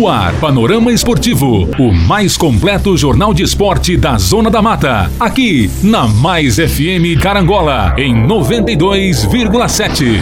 No 0.00 0.08
ar, 0.08 0.32
Panorama 0.40 0.90
Esportivo, 0.90 1.68
o 1.78 1.92
mais 1.92 2.34
completo 2.34 2.96
jornal 2.96 3.34
de 3.34 3.42
esporte 3.42 3.98
da 3.98 4.16
Zona 4.16 4.48
da 4.48 4.62
Mata. 4.62 5.10
Aqui, 5.20 5.70
na 5.82 6.08
Mais 6.08 6.56
FM 6.56 7.20
Carangola, 7.22 7.94
em 7.98 8.14
92,7. 8.26 10.18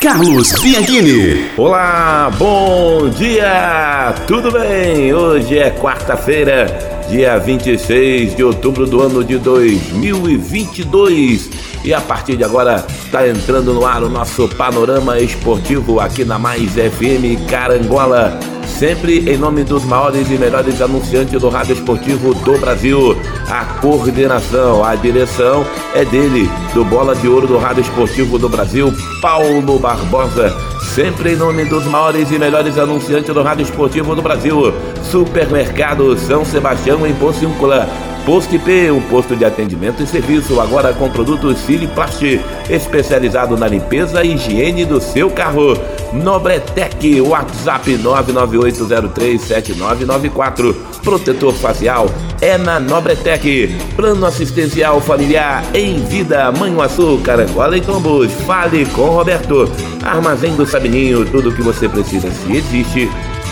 Carlos 0.00 0.52
Bianchini. 0.60 1.44
Olá, 1.56 2.32
bom 2.36 3.10
dia! 3.10 4.12
Tudo 4.26 4.50
bem? 4.50 5.14
Hoje 5.14 5.58
é 5.58 5.70
quarta-feira, 5.70 6.66
dia 7.08 7.38
26 7.38 8.34
de 8.34 8.42
outubro 8.42 8.88
do 8.88 9.00
ano 9.00 9.22
de 9.22 9.38
2022. 9.38 11.48
E 11.86 11.94
a 11.94 12.00
partir 12.00 12.36
de 12.36 12.42
agora 12.42 12.84
está 13.04 13.28
entrando 13.28 13.72
no 13.72 13.86
ar 13.86 14.02
o 14.02 14.08
nosso 14.08 14.48
panorama 14.48 15.20
esportivo 15.20 16.00
aqui 16.00 16.24
na 16.24 16.36
Mais 16.36 16.72
FM 16.72 17.48
Carangola. 17.48 18.40
Sempre 18.66 19.20
em 19.30 19.36
nome 19.36 19.62
dos 19.62 19.84
maiores 19.84 20.28
e 20.28 20.36
melhores 20.36 20.82
anunciantes 20.82 21.40
do 21.40 21.48
rádio 21.48 21.74
esportivo 21.74 22.34
do 22.34 22.58
Brasil. 22.58 23.16
A 23.48 23.64
coordenação, 23.80 24.82
a 24.82 24.96
direção 24.96 25.64
é 25.94 26.04
dele, 26.04 26.50
do 26.74 26.84
Bola 26.84 27.14
de 27.14 27.28
Ouro 27.28 27.46
do 27.46 27.56
Rádio 27.56 27.82
Esportivo 27.82 28.36
do 28.36 28.48
Brasil, 28.48 28.92
Paulo 29.22 29.78
Barbosa. 29.78 30.75
Sempre 30.94 31.32
em 31.32 31.36
nome 31.36 31.64
dos 31.64 31.84
maiores 31.84 32.30
e 32.30 32.38
melhores 32.38 32.78
anunciantes 32.78 33.34
do 33.34 33.42
Rádio 33.42 33.64
Esportivo 33.64 34.14
do 34.14 34.22
Brasil. 34.22 34.72
Supermercado 35.02 36.16
São 36.16 36.44
Sebastião 36.44 37.06
em 37.06 37.14
Pociúncula 37.14 37.88
Posto 38.26 38.54
IP, 38.56 38.90
um 38.90 39.00
posto 39.02 39.36
de 39.36 39.44
atendimento 39.44 40.02
e 40.02 40.06
serviço, 40.06 40.60
agora 40.60 40.92
com 40.92 41.08
produtos 41.08 41.58
Siliplast, 41.58 42.40
especializado 42.68 43.56
na 43.56 43.68
limpeza 43.68 44.24
e 44.24 44.34
higiene 44.34 44.84
do 44.84 45.00
seu 45.00 45.30
carro. 45.30 45.78
Nobretec, 46.12 47.20
WhatsApp 47.20 47.96
998037994. 47.98 50.74
Protetor 51.04 51.54
facial 51.54 52.10
é 52.40 52.58
na 52.58 52.80
Nobretec. 52.80 53.76
Plano 53.94 54.26
assistencial 54.26 55.00
familiar 55.00 55.64
em 55.72 56.04
vida, 56.06 56.50
Manhuaçu, 56.50 57.20
Carangola 57.22 57.76
e 57.76 57.80
Tombos. 57.80 58.32
Fale 58.44 58.84
com 58.86 59.04
Roberto. 59.04 59.70
Armazém 60.06 60.54
do 60.54 60.64
Sabininho, 60.64 61.24
tudo 61.24 61.50
o 61.50 61.54
que 61.54 61.62
você 61.62 61.88
precisa 61.88 62.30
se 62.30 62.56
existe. 62.56 63.10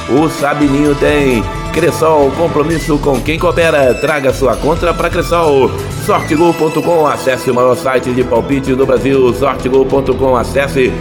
O 0.08 0.28
Sabininho 0.28 0.94
tem. 0.94 1.42
Cressol, 1.72 2.30
compromisso 2.36 2.96
com 2.98 3.20
quem 3.20 3.36
coopera. 3.36 3.92
Traga 3.94 4.32
sua 4.32 4.54
contra 4.54 4.94
para 4.94 5.10
Cressol. 5.10 5.70
Sortegol.com, 6.06 7.06
acesse 7.06 7.50
o 7.50 7.54
maior 7.54 7.76
site 7.76 8.12
de 8.12 8.22
palpite 8.22 8.74
do 8.74 8.86
Brasil. 8.86 9.34
Sortegol.com, 9.34 10.36
acesse 10.36 10.92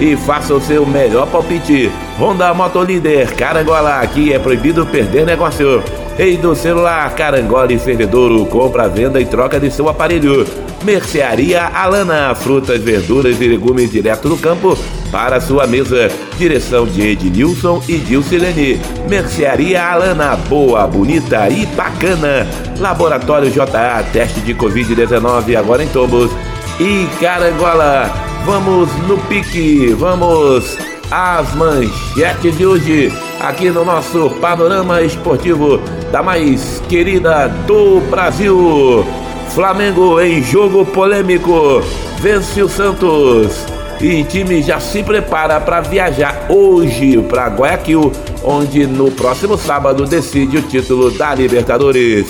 e 0.00 0.16
faça 0.16 0.54
o 0.54 0.60
seu 0.60 0.86
melhor 0.86 1.26
palpite. 1.26 1.90
Honda 2.18 2.54
Motolíder, 2.54 3.34
Carangola, 3.36 4.00
aqui 4.00 4.32
é 4.32 4.38
proibido 4.38 4.86
perder 4.86 5.26
negócio. 5.26 5.82
Rei 6.16 6.36
do 6.36 6.54
celular, 6.54 7.14
Carangola 7.14 7.72
e 7.72 7.78
Fervedouro, 7.78 8.44
compra, 8.46 8.86
venda 8.86 9.18
e 9.18 9.24
troca 9.24 9.58
de 9.58 9.70
seu 9.70 9.88
aparelho. 9.88 10.46
Mercearia 10.84 11.64
Alana, 11.64 12.34
frutas, 12.34 12.80
verduras 12.82 13.40
e 13.40 13.48
legumes 13.48 13.90
direto 13.90 14.28
do 14.28 14.36
campo 14.36 14.76
para 15.10 15.40
sua 15.40 15.66
mesa. 15.66 16.10
Direção 16.36 16.84
de 16.84 17.00
Ednilson 17.00 17.82
e 17.88 17.96
Dilcilene. 17.96 18.78
Mercearia 19.08 19.82
Alana, 19.82 20.36
boa, 20.36 20.86
bonita 20.86 21.48
e 21.48 21.64
bacana. 21.66 22.46
Laboratório 22.78 23.50
JA, 23.50 24.04
teste 24.12 24.40
de 24.40 24.54
Covid-19 24.54 25.56
agora 25.56 25.82
em 25.82 25.88
Tombos. 25.88 26.30
E 26.78 27.08
Carangola, 27.20 28.12
vamos 28.44 28.90
no 29.08 29.16
pique, 29.28 29.94
vamos 29.94 30.76
às 31.10 31.54
manchetes 31.54 32.56
de 32.56 32.66
hoje, 32.66 33.12
aqui 33.38 33.70
no 33.70 33.84
nosso 33.84 34.30
panorama 34.40 35.02
esportivo 35.02 35.78
da 36.12 36.22
mais 36.22 36.80
querida 36.90 37.48
do 37.66 38.00
Brasil. 38.10 39.02
Flamengo 39.48 40.20
em 40.20 40.42
jogo 40.42 40.84
polêmico, 40.84 41.82
vence 42.20 42.62
o 42.62 42.68
Santos. 42.68 43.64
E 43.98 44.22
time 44.24 44.60
já 44.62 44.78
se 44.78 45.02
prepara 45.02 45.58
para 45.58 45.80
viajar 45.80 46.46
hoje 46.50 47.16
para 47.22 47.48
Guayaquil, 47.48 48.12
onde 48.44 48.86
no 48.86 49.10
próximo 49.10 49.56
sábado 49.56 50.04
decide 50.04 50.58
o 50.58 50.62
título 50.62 51.10
da 51.10 51.34
Libertadores. 51.34 52.26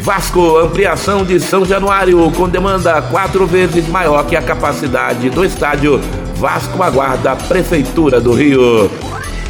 Vasco, 0.00 0.56
ampliação 0.56 1.24
de 1.24 1.38
São 1.38 1.64
Januário, 1.64 2.30
com 2.32 2.48
demanda 2.48 3.00
quatro 3.02 3.46
vezes 3.46 3.86
maior 3.86 4.26
que 4.26 4.34
a 4.34 4.42
capacidade 4.42 5.30
do 5.30 5.44
estádio. 5.44 6.00
Vasco 6.34 6.82
aguarda 6.82 7.32
a 7.32 7.36
Prefeitura 7.36 8.20
do 8.20 8.32
Rio. 8.32 8.90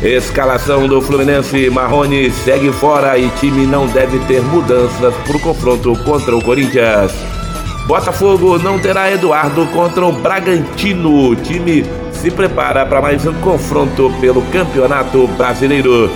Escalação 0.03 0.89
do 0.89 1.03
Fluminense, 1.03 1.69
Marrone 1.69 2.31
segue 2.31 2.73
fora 2.73 3.19
e 3.19 3.29
time 3.33 3.67
não 3.67 3.87
deve 3.87 4.19
ter 4.21 4.41
mudanças 4.41 5.15
para 5.15 5.37
o 5.37 5.41
confronto 5.41 5.95
contra 6.05 6.35
o 6.35 6.43
Corinthians. 6.43 7.13
Botafogo 7.87 8.59
não 8.59 8.79
terá 8.79 9.13
Eduardo 9.13 9.67
contra 9.67 10.07
o 10.07 10.13
Bragantino. 10.13 11.29
O 11.29 11.37
time 11.37 11.85
se 12.13 12.31
prepara 12.31 12.87
para 12.87 13.03
mais 13.03 13.27
um 13.27 13.35
confronto 13.43 14.11
pelo 14.23 14.41
Campeonato 14.47 15.27
Brasileiro. 15.37 16.11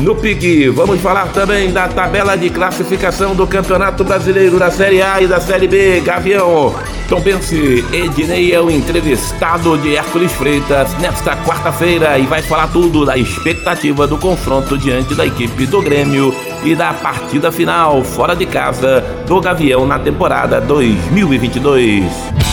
No 0.00 0.14
PIG, 0.14 0.68
vamos 0.68 1.00
falar 1.00 1.26
também 1.32 1.72
da 1.72 1.88
tabela 1.88 2.36
de 2.36 2.50
classificação 2.50 3.34
do 3.34 3.46
Campeonato 3.48 4.04
Brasileiro 4.04 4.56
da 4.56 4.70
Série 4.70 5.02
A 5.02 5.20
e 5.20 5.26
da 5.26 5.40
Série 5.40 5.66
B. 5.66 6.00
Gavião, 6.00 6.72
Tom 7.08 7.20
Pense, 7.20 7.84
Ednei 7.92 8.52
é 8.52 8.60
o 8.60 8.70
entrevistado 8.70 9.76
de 9.78 9.96
Hércules 9.96 10.30
Freitas 10.32 10.96
nesta 10.98 11.36
quarta-feira 11.38 12.16
e 12.16 12.26
vai 12.26 12.42
falar 12.42 12.68
tudo 12.68 13.04
da 13.04 13.16
expectativa 13.16 14.06
do 14.06 14.16
confronto 14.18 14.78
diante 14.78 15.16
da 15.16 15.26
equipe 15.26 15.66
do 15.66 15.82
Grêmio 15.82 16.32
e 16.62 16.76
da 16.76 16.92
partida 16.92 17.50
final 17.50 18.04
fora 18.04 18.36
de 18.36 18.46
casa 18.46 19.00
do 19.26 19.40
Gavião 19.40 19.84
na 19.84 19.98
temporada 19.98 20.60
2022. 20.60 22.47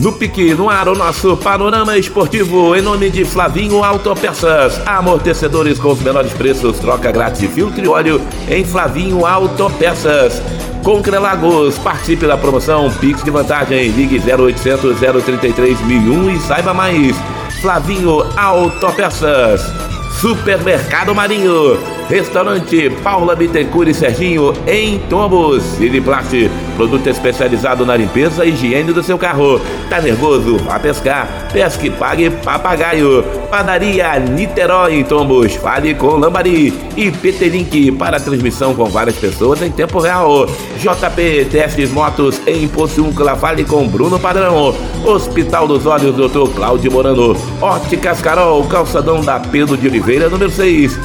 No 0.00 0.12
pique, 0.12 0.54
no 0.54 0.70
ar, 0.70 0.88
o 0.88 0.94
nosso 0.94 1.36
panorama 1.36 1.98
esportivo 1.98 2.74
em 2.74 2.80
nome 2.80 3.10
de 3.10 3.22
Flavinho 3.22 3.84
Autopeças. 3.84 4.80
Amortecedores 4.86 5.78
com 5.78 5.92
os 5.92 6.00
menores 6.00 6.32
preços, 6.32 6.78
troca 6.78 7.12
grátis 7.12 7.52
filtro 7.52 7.84
e 7.84 7.86
óleo 7.86 8.18
em 8.48 8.64
Flavinho 8.64 9.26
Autopeças. 9.26 10.40
Concrelagos, 10.82 11.76
participe 11.76 12.26
da 12.26 12.38
promoção 12.38 12.90
Pix 12.92 13.22
de 13.22 13.30
vantagem, 13.30 13.88
ligue 13.88 14.18
0800 14.18 14.98
033 14.98 15.78
1001 15.82 16.30
e 16.30 16.40
saiba 16.40 16.72
mais. 16.72 17.14
Flavinho 17.60 18.22
Autopeças. 18.38 19.89
Supermercado 20.20 21.14
Marinho, 21.14 21.78
Restaurante 22.10 22.90
Paula 23.02 23.34
Bittencourt 23.34 23.88
e 23.88 23.94
Serginho 23.94 24.52
em 24.66 24.98
Tombos. 25.08 25.62
Siliplast, 25.62 26.50
produto 26.76 27.06
especializado 27.06 27.86
na 27.86 27.96
limpeza 27.96 28.44
e 28.44 28.50
higiene 28.50 28.92
do 28.92 29.02
seu 29.02 29.16
carro. 29.16 29.58
Tá 29.88 29.98
nervoso? 29.98 30.58
Vá 30.58 30.78
pescar. 30.78 31.48
Pesque 31.52 31.88
pague 31.88 32.28
papagaio. 32.28 33.24
Padaria 33.50 34.18
Niterói 34.18 34.96
em 34.96 35.04
Tombos. 35.04 35.54
Fale 35.54 35.94
com 35.94 36.16
Lambari. 36.16 36.74
E 36.96 37.10
PT 37.10 37.48
Link 37.48 37.92
para 37.92 38.20
transmissão 38.20 38.74
com 38.74 38.84
várias 38.84 39.16
pessoas 39.16 39.62
em 39.62 39.70
tempo 39.70 40.00
real. 40.00 40.46
JP 40.76 41.46
Testes 41.50 41.90
Motos 41.92 42.40
em 42.46 42.68
Pociúncula. 42.68 43.36
Fale 43.36 43.64
com 43.64 43.88
Bruno 43.88 44.18
Padrão. 44.18 44.74
Hospital 45.04 45.66
dos 45.66 45.86
Olhos, 45.86 46.14
Dr. 46.14 46.54
Cláudio 46.54 46.92
Morano. 46.92 47.36
Óticas 47.60 48.20
Carol, 48.20 48.62
calçadão 48.64 49.20
da 49.22 49.40
Pedro 49.40 49.76
de 49.76 49.86
Oliveira, 49.86 50.09
número 50.18 50.50
6. 50.50 50.98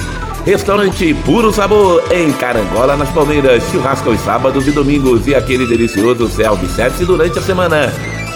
Restaurante 0.45 1.13
Puro 1.25 1.51
Sabor 1.51 2.03
em 2.11 2.31
Carangola, 2.33 2.95
nas 2.95 3.09
Palmeiras. 3.09 3.63
Churrasco 3.71 4.09
aos 4.09 4.19
sábados 4.21 4.67
e 4.67 4.71
domingos 4.71 5.27
e 5.27 5.35
aquele 5.35 5.67
delicioso 5.67 6.27
self-service 6.27 7.05
durante 7.05 7.37
a 7.37 7.41
semana. 7.41 7.91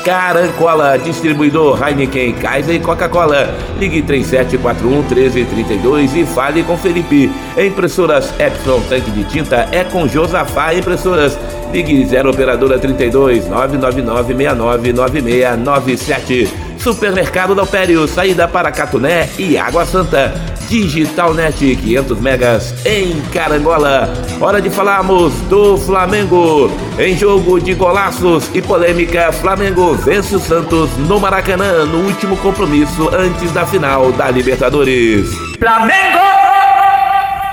Carancola, 0.05 0.97
distribuidor 0.97 1.79
Heineken, 1.81 2.33
Kaiser 2.33 2.75
e 2.75 2.79
Coca-Cola. 2.79 3.55
Ligue 3.79 4.01
3741 4.01 5.03
1332 5.03 6.15
e 6.15 6.25
fale 6.25 6.63
com 6.63 6.77
Felipe. 6.77 7.31
Impressoras 7.57 8.33
Epson 8.39 8.81
Tanque 8.88 9.11
de 9.11 9.23
Tinta 9.25 9.67
é 9.71 9.83
com 9.83 10.07
Josafá 10.07 10.73
Impressoras. 10.73 11.38
Ligue 11.71 12.05
0 12.05 12.29
Operadora 12.31 12.79
32 12.79 13.47
999 13.47 14.33
69 14.33 14.94
9697. 14.94 16.69
Supermercado 16.79 17.53
Dalpério, 17.53 18.07
saída 18.07 18.47
para 18.47 18.71
Catuné 18.71 19.29
e 19.37 19.57
Água 19.57 19.85
Santa. 19.85 20.33
Digital 20.69 21.33
Net 21.33 21.57
500 21.57 22.21
megas 22.21 22.73
em 22.85 23.19
Carangola. 23.33 24.13
Hora 24.39 24.61
de 24.61 24.69
falarmos 24.69 25.33
do 25.49 25.75
Flamengo. 25.77 26.71
Em 26.99 27.17
jogo 27.17 27.59
de 27.59 27.73
golaços 27.73 28.49
e 28.53 28.61
polêmica, 28.61 29.31
Flamengo 29.31 29.95
vence 29.95 30.35
o 30.35 30.39
Santos 30.39 30.91
no 31.07 31.19
Maracanã 31.19 31.85
no 31.85 32.05
último 32.05 32.37
compromisso 32.37 33.09
antes 33.11 33.51
da 33.51 33.65
final 33.65 34.11
da 34.11 34.29
Libertadores. 34.29 35.27
Flamengo! 35.57 36.19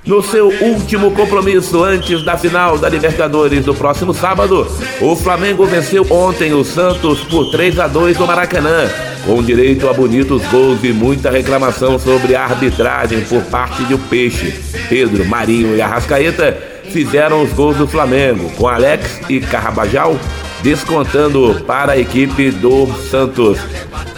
No 0.07 0.23
seu 0.23 0.49
último 0.61 1.11
compromisso 1.11 1.83
antes 1.83 2.23
da 2.23 2.37
final 2.37 2.79
da 2.79 2.89
Libertadores 2.89 3.65
do 3.65 3.75
próximo 3.75 4.15
sábado, 4.15 4.65
o 5.01 5.17
Flamengo 5.17 5.67
venceu 5.67 6.07
ontem 6.09 6.53
o 6.53 6.63
Santos 6.63 7.25
por 7.25 7.51
3 7.51 7.81
a 7.81 7.89
2 7.89 8.17
no 8.17 8.25
Maracanã, 8.25 8.89
com 9.27 9.43
direito 9.43 9.89
a 9.89 9.93
bonitos 9.93 10.43
gols 10.47 10.79
e 10.85 10.93
muita 10.93 11.31
reclamação 11.31 11.99
sobre 11.99 12.37
a 12.37 12.45
arbitragem 12.45 13.23
por 13.23 13.43
parte 13.43 13.83
do 13.85 13.99
Peixe. 13.99 14.55
Pedro, 14.89 15.25
Marinho 15.27 15.77
e 15.77 15.83
Arrascaeta 15.83 16.57
fizeram 16.91 17.43
os 17.43 17.53
gols 17.53 17.77
do 17.77 17.89
Flamengo, 17.89 18.49
com 18.53 18.69
Alex 18.69 19.21
e 19.29 19.41
Carrabajal 19.41 20.17
descontando 20.63 21.63
para 21.67 21.93
a 21.93 21.99
equipe 21.99 22.51
do 22.51 22.87
Santos. 23.11 23.59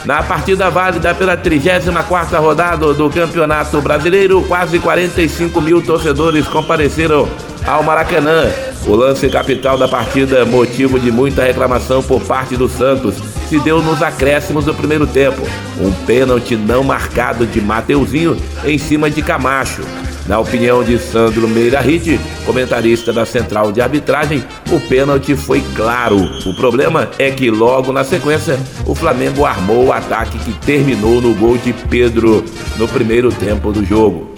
Na 0.04 0.22
partida 0.22 0.70
válida 0.70 1.14
pela 1.14 1.36
34ª 1.36 2.38
rodada 2.40 2.94
do 2.94 3.10
Campeonato 3.10 3.80
Brasileiro, 3.82 4.42
quase 4.42 4.78
45 4.78 5.60
mil 5.60 5.82
torcedores 5.82 6.46
compareceram 6.46 7.28
ao 7.66 7.82
Maracanã. 7.82 8.46
O 8.86 8.94
lance 8.94 9.28
capital 9.28 9.76
da 9.76 9.86
partida, 9.86 10.44
motivo 10.44 10.98
de 10.98 11.10
muita 11.10 11.42
reclamação 11.42 12.02
por 12.02 12.22
parte 12.22 12.56
do 12.56 12.68
Santos, 12.68 13.16
se 13.48 13.58
deu 13.60 13.82
nos 13.82 14.02
acréscimos 14.02 14.64
do 14.64 14.74
primeiro 14.74 15.06
tempo. 15.06 15.42
Um 15.80 15.92
pênalti 16.06 16.56
não 16.56 16.82
marcado 16.82 17.46
de 17.46 17.60
Mateuzinho 17.60 18.36
em 18.64 18.78
cima 18.78 19.10
de 19.10 19.22
Camacho. 19.22 19.82
Na 20.28 20.38
opinião 20.38 20.84
de 20.84 20.98
Sandro 20.98 21.48
Meira 21.48 21.80
Ride, 21.80 22.20
comentarista 22.44 23.14
da 23.14 23.24
Central 23.24 23.72
de 23.72 23.80
Arbitragem, 23.80 24.44
o 24.70 24.78
pênalti 24.78 25.34
foi 25.34 25.64
claro. 25.74 26.18
O 26.44 26.54
problema 26.54 27.08
é 27.18 27.30
que 27.30 27.50
logo 27.50 27.94
na 27.94 28.04
sequência 28.04 28.60
o 28.84 28.94
Flamengo 28.94 29.46
armou 29.46 29.86
o 29.86 29.92
ataque 29.92 30.38
que 30.38 30.52
terminou 30.66 31.22
no 31.22 31.34
gol 31.34 31.56
de 31.56 31.72
Pedro 31.72 32.44
no 32.76 32.86
primeiro 32.86 33.32
tempo 33.32 33.72
do 33.72 33.82
jogo. 33.82 34.30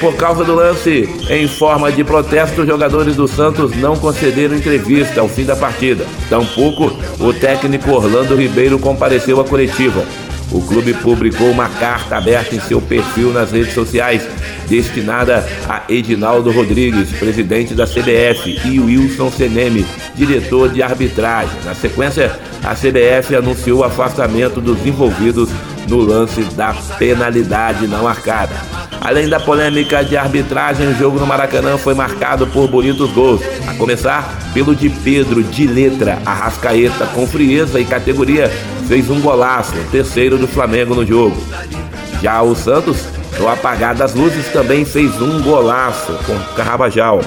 Por 0.00 0.16
causa 0.16 0.44
do 0.44 0.54
lance, 0.54 1.06
em 1.28 1.46
forma 1.46 1.92
de 1.92 2.02
protesto, 2.02 2.62
os 2.62 2.66
jogadores 2.66 3.14
do 3.14 3.28
Santos 3.28 3.76
não 3.76 3.96
concederam 3.96 4.56
entrevista 4.56 5.20
ao 5.20 5.28
fim 5.28 5.44
da 5.44 5.54
partida. 5.54 6.06
Tampouco 6.30 6.90
o 7.20 7.34
técnico 7.34 7.90
Orlando 7.90 8.34
Ribeiro 8.34 8.78
compareceu 8.78 9.38
à 9.38 9.44
coletiva. 9.44 10.06
O 10.52 10.60
clube 10.60 10.94
publicou 10.94 11.50
uma 11.50 11.68
carta 11.68 12.16
aberta 12.16 12.54
em 12.54 12.60
seu 12.60 12.80
perfil 12.80 13.32
nas 13.32 13.50
redes 13.50 13.74
sociais, 13.74 14.22
destinada 14.68 15.46
a 15.68 15.82
Edinaldo 15.88 16.50
Rodrigues, 16.50 17.10
presidente 17.12 17.74
da 17.74 17.86
CBF, 17.86 18.60
e 18.64 18.78
Wilson 18.78 19.30
Seneme, 19.30 19.84
diretor 20.14 20.68
de 20.68 20.82
arbitragem. 20.82 21.56
Na 21.64 21.74
sequência, 21.74 22.38
a 22.62 22.74
CBF 22.74 23.34
anunciou 23.34 23.80
o 23.80 23.84
afastamento 23.84 24.60
dos 24.60 24.86
envolvidos 24.86 25.50
no 25.88 26.00
lance 26.00 26.42
da 26.54 26.74
penalidade 26.98 27.86
não 27.86 28.04
marcada. 28.04 28.54
Além 29.00 29.28
da 29.28 29.38
polêmica 29.38 30.02
de 30.02 30.16
arbitragem, 30.16 30.88
o 30.88 30.98
jogo 30.98 31.18
no 31.18 31.26
Maracanã 31.26 31.76
foi 31.76 31.94
marcado 31.94 32.46
por 32.46 32.68
bonitos 32.68 33.10
gols, 33.12 33.42
a 33.66 33.74
começar 33.74 34.50
pelo 34.54 34.74
de 34.74 34.88
Pedro 34.88 35.42
de 35.42 35.66
letra, 35.66 36.18
Arrascaeta 36.24 37.06
com 37.06 37.26
frieza 37.26 37.78
e 37.78 37.84
categoria 37.84 38.50
fez 38.86 39.10
um 39.10 39.20
golaço, 39.20 39.74
terceiro 39.90 40.38
do 40.38 40.46
Flamengo 40.46 40.94
no 40.94 41.04
jogo. 41.04 41.36
Já 42.22 42.40
o 42.42 42.54
Santos, 42.54 43.04
no 43.38 43.48
apagar 43.48 43.94
das 43.94 44.14
luzes, 44.14 44.48
também 44.48 44.84
fez 44.84 45.20
um 45.20 45.42
golaço 45.42 46.12
com 46.26 46.38
Carrabajal. 46.54 47.20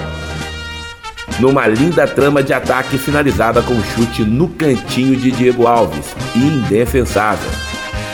Numa 1.38 1.68
linda 1.68 2.06
trama 2.06 2.42
de 2.42 2.52
ataque 2.52 2.98
finalizada 2.98 3.62
com 3.62 3.74
um 3.74 3.84
chute 3.84 4.24
no 4.24 4.48
cantinho 4.48 5.14
de 5.14 5.30
Diego 5.30 5.66
Alves, 5.66 6.16
indefensável. 6.34 7.67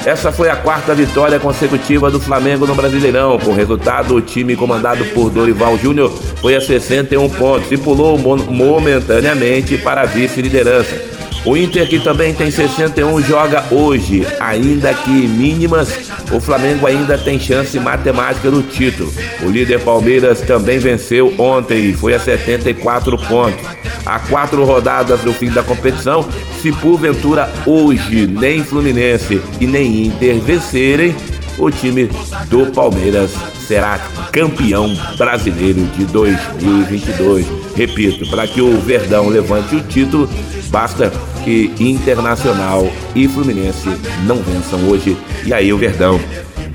Essa 0.07 0.31
foi 0.31 0.51
a 0.51 0.57
quarta 0.57 0.95
vitória 0.95 1.41
consecutiva 1.41 2.11
do 2.11 2.21
Flamengo 2.21 2.67
no 2.67 2.75
Brasileirão. 2.75 3.39
Com 3.39 3.55
resultado, 3.55 4.15
o 4.15 4.21
time 4.21 4.55
comandado 4.55 5.03
por 5.07 5.31
Dorival 5.31 5.79
Júnior 5.79 6.13
foi 6.43 6.55
a 6.55 6.61
61 6.61 7.31
pontos 7.31 7.73
e 7.73 7.79
pulou 7.79 8.19
momentaneamente 8.19 9.79
para 9.79 10.03
a 10.03 10.05
vice-liderança. 10.05 11.14
O 11.45 11.55
Inter, 11.55 11.87
que 11.87 12.01
também 12.01 12.33
tem 12.33 12.51
61, 12.51 13.21
joga 13.21 13.65
hoje, 13.71 14.27
ainda 14.41 14.95
que 14.95 15.11
mínimas. 15.11 16.11
O 16.33 16.41
Flamengo 16.41 16.87
ainda 16.87 17.19
tem 17.19 17.39
chance 17.39 17.79
matemática 17.79 18.51
no 18.51 18.63
título. 18.63 19.13
O 19.43 19.51
líder 19.51 19.81
Palmeiras 19.81 20.41
também 20.41 20.79
venceu 20.79 21.35
ontem 21.39 21.91
e 21.91 21.93
foi 21.93 22.15
a 22.15 22.19
74 22.19 23.19
pontos. 23.29 23.61
Há 24.07 24.21
quatro 24.21 24.65
rodadas 24.65 25.21
do 25.21 25.35
fim 25.35 25.51
da 25.51 25.63
competição. 25.63 26.27
Se 26.63 26.73
porventura 26.73 27.53
hoje 27.67 28.27
nem 28.27 28.65
Fluminense 28.65 29.43
e 29.61 29.67
nem 29.67 30.07
Inter 30.07 30.41
vencerem, 30.41 31.15
o 31.59 31.71
time 31.71 32.09
do 32.49 32.73
Palmeiras 32.73 33.33
será 33.67 33.99
campeão 34.33 34.95
brasileiro 35.19 35.85
de 35.97 36.07
2022. 36.07 37.47
Repito, 37.77 38.29
para 38.31 38.47
que 38.47 38.63
o 38.63 38.81
Verdão 38.81 39.29
levante 39.29 39.77
o 39.77 39.81
título, 39.83 40.29
basta 40.71 41.13
que 41.45 41.73
Internacional 41.79 42.91
e 43.15 43.29
Fluminense 43.29 43.89
não 44.27 44.37
vençam 44.37 44.89
hoje. 44.89 45.17
E 45.45 45.53
aí 45.53 45.73
o 45.73 45.79
Verdão 45.79 46.19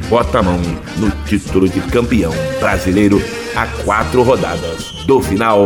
bota 0.09 0.39
a 0.39 0.43
mão 0.43 0.59
no 0.97 1.09
título 1.25 1.67
de 1.67 1.81
campeão 1.81 2.33
brasileiro 2.59 3.21
a 3.55 3.65
quatro 3.83 4.21
rodadas 4.21 4.91
do 5.05 5.21
final. 5.21 5.65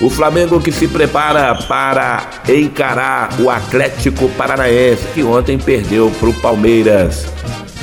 O 0.00 0.10
Flamengo 0.10 0.60
que 0.60 0.72
se 0.72 0.88
prepara 0.88 1.54
para 1.54 2.28
encarar 2.48 3.30
o 3.40 3.48
Atlético 3.48 4.28
Paranaense, 4.30 5.02
que 5.14 5.22
ontem 5.22 5.56
perdeu 5.56 6.10
para 6.18 6.28
o 6.28 6.34
Palmeiras. 6.34 7.26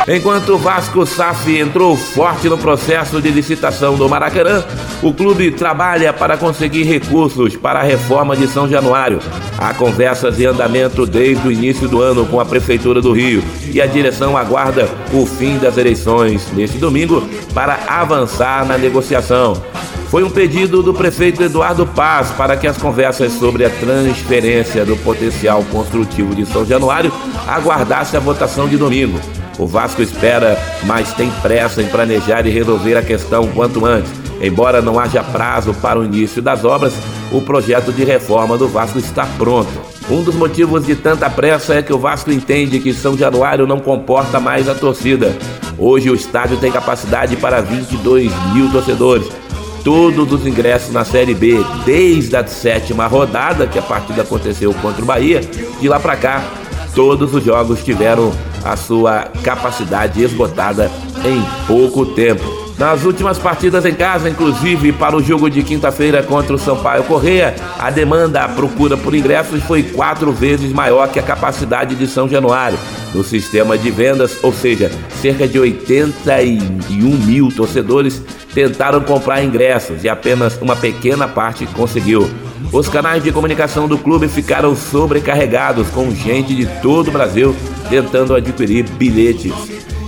Enquanto 0.09 0.53
o 0.53 0.57
Vasco 0.57 1.05
SAF 1.05 1.59
entrou 1.59 1.93
forte 1.97 2.47
no 2.47 2.57
processo 2.57 3.21
de 3.21 3.29
licitação 3.29 3.97
do 3.97 4.07
Maracanã, 4.07 4.63
o 5.03 5.13
clube 5.13 5.51
trabalha 5.51 6.13
para 6.13 6.37
conseguir 6.37 6.83
recursos 6.83 7.57
para 7.57 7.79
a 7.79 7.83
reforma 7.83 8.33
de 8.33 8.47
São 8.47 8.69
Januário. 8.69 9.19
Há 9.57 9.73
conversas 9.73 10.39
em 10.39 10.45
andamento 10.45 11.05
desde 11.05 11.45
o 11.45 11.51
início 11.51 11.89
do 11.89 12.01
ano 12.01 12.25
com 12.25 12.39
a 12.39 12.45
Prefeitura 12.45 13.01
do 13.01 13.11
Rio 13.11 13.43
e 13.69 13.81
a 13.81 13.85
direção 13.85 14.37
aguarda 14.37 14.87
o 15.11 15.25
fim 15.25 15.57
das 15.57 15.77
eleições 15.77 16.47
neste 16.53 16.77
domingo 16.77 17.27
para 17.53 17.77
avançar 17.89 18.65
na 18.65 18.77
negociação. 18.77 19.61
Foi 20.09 20.23
um 20.23 20.29
pedido 20.29 20.81
do 20.81 20.93
prefeito 20.93 21.43
Eduardo 21.43 21.85
Paz 21.85 22.29
para 22.31 22.55
que 22.55 22.65
as 22.65 22.77
conversas 22.77 23.33
sobre 23.33 23.65
a 23.65 23.69
transferência 23.69 24.85
do 24.85 24.95
potencial 24.95 25.65
construtivo 25.69 26.33
de 26.33 26.45
São 26.45 26.65
Januário 26.65 27.11
aguardasse 27.45 28.15
a 28.15 28.21
votação 28.21 28.69
de 28.69 28.77
domingo. 28.77 29.19
O 29.59 29.65
Vasco 29.65 30.01
espera, 30.01 30.57
mas 30.83 31.13
tem 31.13 31.31
pressa 31.41 31.81
em 31.81 31.87
planejar 31.87 32.45
e 32.45 32.51
resolver 32.51 32.95
a 32.95 33.01
questão 33.01 33.47
quanto 33.47 33.85
antes. 33.85 34.11
Embora 34.39 34.81
não 34.81 34.99
haja 34.99 35.23
prazo 35.23 35.73
para 35.73 35.99
o 35.99 36.05
início 36.05 36.41
das 36.41 36.63
obras, 36.63 36.93
o 37.31 37.41
projeto 37.41 37.91
de 37.91 38.03
reforma 38.03 38.55
do 38.55 38.67
Vasco 38.67 38.99
está 38.99 39.25
pronto. 39.37 39.69
Um 40.09 40.21
dos 40.23 40.35
motivos 40.35 40.85
de 40.85 40.95
tanta 40.95 41.29
pressa 41.29 41.73
é 41.73 41.81
que 41.81 41.91
o 41.91 41.97
Vasco 41.97 42.31
entende 42.31 42.79
que 42.79 42.93
São 42.93 43.17
Januário 43.17 43.65
não 43.65 43.79
comporta 43.79 44.39
mais 44.39 44.69
a 44.69 44.75
torcida. 44.75 45.35
Hoje 45.77 46.09
o 46.09 46.15
estádio 46.15 46.57
tem 46.57 46.71
capacidade 46.71 47.35
para 47.35 47.59
22 47.59 48.31
mil 48.53 48.71
torcedores. 48.71 49.27
Todos 49.83 50.31
os 50.31 50.45
ingressos 50.45 50.93
na 50.93 51.03
Série 51.03 51.33
B, 51.33 51.63
desde 51.83 52.35
a 52.35 52.45
sétima 52.45 53.07
rodada, 53.07 53.65
que 53.65 53.79
a 53.79 53.81
partida 53.81 54.21
aconteceu 54.21 54.73
contra 54.75 55.01
o 55.01 55.05
Bahia, 55.05 55.41
de 55.79 55.87
lá 55.87 55.99
para 55.99 56.15
cá, 56.15 56.43
todos 56.93 57.33
os 57.33 57.43
jogos 57.43 57.83
tiveram 57.83 58.31
a 58.63 58.75
sua 58.75 59.27
capacidade 59.43 60.21
esgotada 60.21 60.91
em 61.25 61.43
pouco 61.65 62.05
tempo. 62.05 62.67
Nas 62.77 63.03
últimas 63.03 63.39
partidas 63.39 63.85
em 63.85 63.93
casa, 63.93 64.29
inclusive 64.29 64.91
para 64.91 65.15
o 65.15 65.23
jogo 65.23 65.49
de 65.49 65.63
quinta-feira 65.63 66.21
contra 66.21 66.53
o 66.53 66.59
Sampaio 66.59 67.03
Correia, 67.05 67.55
a 67.79 67.89
demanda, 67.89 68.43
a 68.43 68.47
procura 68.47 68.95
por 68.95 69.15
ingressos 69.15 69.63
foi 69.63 69.81
quatro 69.81 70.31
vezes 70.31 70.71
maior 70.71 71.07
que 71.07 71.17
a 71.17 71.23
capacidade 71.23 71.95
de 71.95 72.05
São 72.05 72.29
Januário. 72.29 72.77
No 73.15 73.23
sistema 73.23 73.79
de 73.79 73.89
vendas, 73.89 74.37
ou 74.43 74.53
seja, 74.53 74.91
cerca 75.19 75.47
de 75.47 75.59
81 75.59 77.17
mil 77.25 77.49
torcedores 77.49 78.21
tentaram 78.53 79.01
comprar 79.01 79.43
ingressos 79.43 80.03
e 80.03 80.09
apenas 80.09 80.55
uma 80.61 80.75
pequena 80.75 81.27
parte 81.27 81.65
conseguiu. 81.67 82.29
Os 82.71 82.89
canais 82.89 83.23
de 83.23 83.31
comunicação 83.31 83.87
do 83.87 83.97
clube 83.97 84.27
ficaram 84.27 84.75
sobrecarregados 84.75 85.87
com 85.89 86.11
gente 86.11 86.53
de 86.53 86.65
todo 86.81 87.09
o 87.09 87.11
Brasil 87.11 87.55
tentando 87.89 88.35
adquirir 88.35 88.89
bilhetes. 88.89 89.53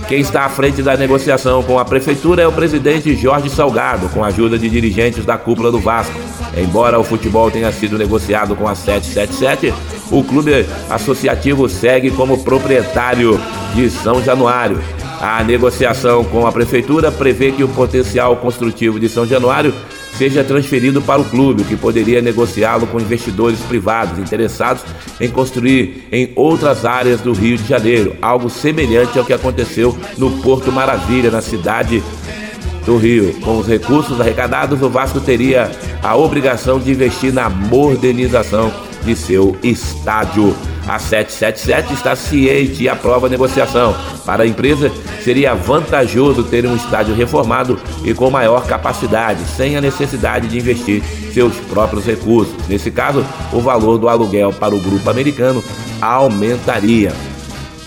Quem 0.08 0.20
está 0.20 0.44
à 0.44 0.48
frente 0.48 0.82
da 0.82 0.96
negociação 0.96 1.62
com 1.62 1.78
a 1.78 1.84
prefeitura 1.84 2.42
é 2.42 2.46
o 2.46 2.52
presidente 2.52 3.14
Jorge 3.14 3.48
Salgado, 3.48 4.08
com 4.08 4.24
a 4.24 4.26
ajuda 4.26 4.58
de 4.58 4.68
dirigentes 4.68 5.24
da 5.24 5.38
cúpula 5.38 5.70
do 5.70 5.78
Vasco. 5.78 6.18
Embora 6.56 6.98
o 6.98 7.04
futebol 7.04 7.48
tenha 7.50 7.70
sido 7.70 7.96
negociado 7.96 8.56
com 8.56 8.66
a 8.66 8.74
777, 8.74 9.72
o 10.10 10.24
clube 10.24 10.66
associativo 10.90 11.68
segue 11.68 12.10
como 12.10 12.42
proprietário 12.42 13.40
de 13.74 13.88
São 13.88 14.20
Januário. 14.22 14.82
A 15.20 15.44
negociação 15.44 16.24
com 16.24 16.44
a 16.46 16.50
prefeitura 16.50 17.12
prevê 17.12 17.52
que 17.52 17.62
o 17.62 17.68
potencial 17.68 18.34
construtivo 18.36 18.98
de 18.98 19.08
São 19.08 19.24
Januário 19.24 19.72
seja 20.16 20.44
transferido 20.44 21.00
para 21.00 21.20
o 21.20 21.24
clube, 21.24 21.64
que 21.64 21.76
poderia 21.76 22.20
negociá-lo 22.20 22.86
com 22.86 23.00
investidores 23.00 23.60
privados 23.60 24.18
interessados 24.18 24.82
em 25.20 25.28
construir 25.28 26.06
em 26.12 26.30
outras 26.36 26.84
áreas 26.84 27.20
do 27.20 27.32
Rio 27.32 27.56
de 27.56 27.66
Janeiro, 27.66 28.16
algo 28.20 28.50
semelhante 28.50 29.18
ao 29.18 29.24
que 29.24 29.32
aconteceu 29.32 29.96
no 30.18 30.30
Porto 30.42 30.70
Maravilha, 30.70 31.30
na 31.30 31.40
cidade 31.40 32.02
do 32.84 32.96
Rio. 32.96 33.34
Com 33.40 33.58
os 33.58 33.66
recursos 33.66 34.20
arrecadados, 34.20 34.82
o 34.82 34.90
Vasco 34.90 35.20
teria 35.20 35.70
a 36.02 36.16
obrigação 36.16 36.78
de 36.78 36.90
investir 36.90 37.32
na 37.32 37.48
modernização 37.48 38.72
de 39.04 39.14
seu 39.16 39.56
estádio. 39.62 40.54
A 40.86 40.98
777 40.98 41.94
está 41.94 42.16
ciente 42.16 42.82
e 42.82 42.88
aprova 42.88 43.26
a 43.26 43.30
negociação. 43.30 43.94
Para 44.24 44.42
a 44.42 44.46
empresa, 44.46 44.90
seria 45.22 45.54
vantajoso 45.54 46.44
ter 46.44 46.66
um 46.66 46.74
estádio 46.74 47.14
reformado 47.14 47.78
e 48.04 48.12
com 48.14 48.30
maior 48.30 48.66
capacidade, 48.66 49.44
sem 49.44 49.76
a 49.76 49.80
necessidade 49.80 50.48
de 50.48 50.58
investir 50.58 51.02
seus 51.32 51.54
próprios 51.56 52.04
recursos. 52.04 52.54
Nesse 52.68 52.90
caso, 52.90 53.24
o 53.52 53.60
valor 53.60 53.98
do 53.98 54.08
aluguel 54.08 54.52
para 54.52 54.74
o 54.74 54.80
grupo 54.80 55.08
americano 55.08 55.62
aumentaria. 56.00 57.12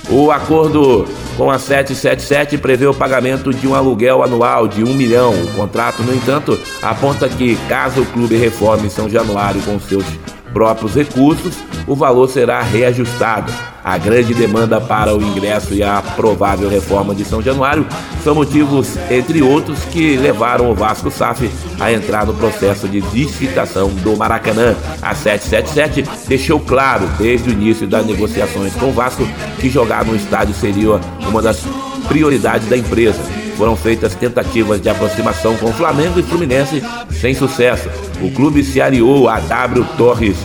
O 0.10 0.32
acordo 0.32 1.06
com 1.38 1.50
a 1.50 1.58
777 1.58 2.58
prevê 2.58 2.86
o 2.86 2.94
pagamento 2.94 3.54
de 3.54 3.68
um 3.68 3.74
aluguel 3.74 4.22
anual 4.22 4.68
de 4.68 4.84
um 4.84 4.94
milhão. 4.94 5.34
O 5.34 5.54
contrato, 5.56 6.04
no 6.04 6.14
entanto, 6.14 6.60
aponta 6.82 7.28
que, 7.28 7.56
caso 7.68 8.02
o 8.02 8.06
clube 8.06 8.36
reforme 8.36 8.90
São 8.90 9.10
Januário 9.10 9.62
com 9.62 9.80
seus 9.80 10.06
próprios 10.54 10.94
recursos, 10.94 11.56
o 11.88 11.96
valor 11.96 12.30
será 12.30 12.62
reajustado. 12.62 13.52
A 13.84 13.98
grande 13.98 14.34
demanda 14.34 14.80
para 14.80 15.14
o 15.14 15.22
ingresso 15.22 15.74
e 15.74 15.84
a 15.84 16.02
provável 16.02 16.70
reforma 16.70 17.14
de 17.14 17.26
São 17.26 17.42
Januário 17.42 17.86
são 18.24 18.34
motivos, 18.34 18.96
entre 19.12 19.42
outros, 19.42 19.84
que 19.86 20.16
levaram 20.16 20.72
o 20.72 20.76
Vasco 20.76 21.12
SAF 21.12 21.52
a 21.82 21.92
entrar 21.92 22.26
no 22.26 22.34
processo 22.34 22.88
de 22.88 23.02
licitação 23.02 23.90
do 23.90 24.16
Maracanã. 24.16 24.74
A 25.02 25.14
777 25.14 26.28
deixou 26.30 26.62
claro, 26.62 27.10
desde 27.18 27.50
o 27.50 27.52
início 27.52 27.86
das 27.86 28.06
negociações 28.06 28.74
com 28.76 28.88
o 28.88 28.94
Vasco, 28.94 29.28
que 29.60 29.70
jogar 29.70 30.06
no 30.06 30.16
estádio 30.16 30.56
seria 30.56 31.02
uma 31.28 31.42
das 31.42 31.62
prioridades 32.08 32.70
da 32.70 32.78
empresa. 32.78 33.43
Foram 33.58 33.76
feitas 33.76 34.16
tentativas 34.16 34.82
de 34.82 34.90
aproximação 34.90 35.56
com 35.58 35.72
Flamengo 35.74 36.20
e 36.20 36.24
Fluminense 36.24 36.84
sem 37.12 37.34
sucesso. 37.34 37.90
O 38.22 38.32
clube 38.32 38.64
se 38.64 38.82
aliou 38.82 39.30
a 39.30 39.40
W 39.40 39.86
Torres 39.98 40.38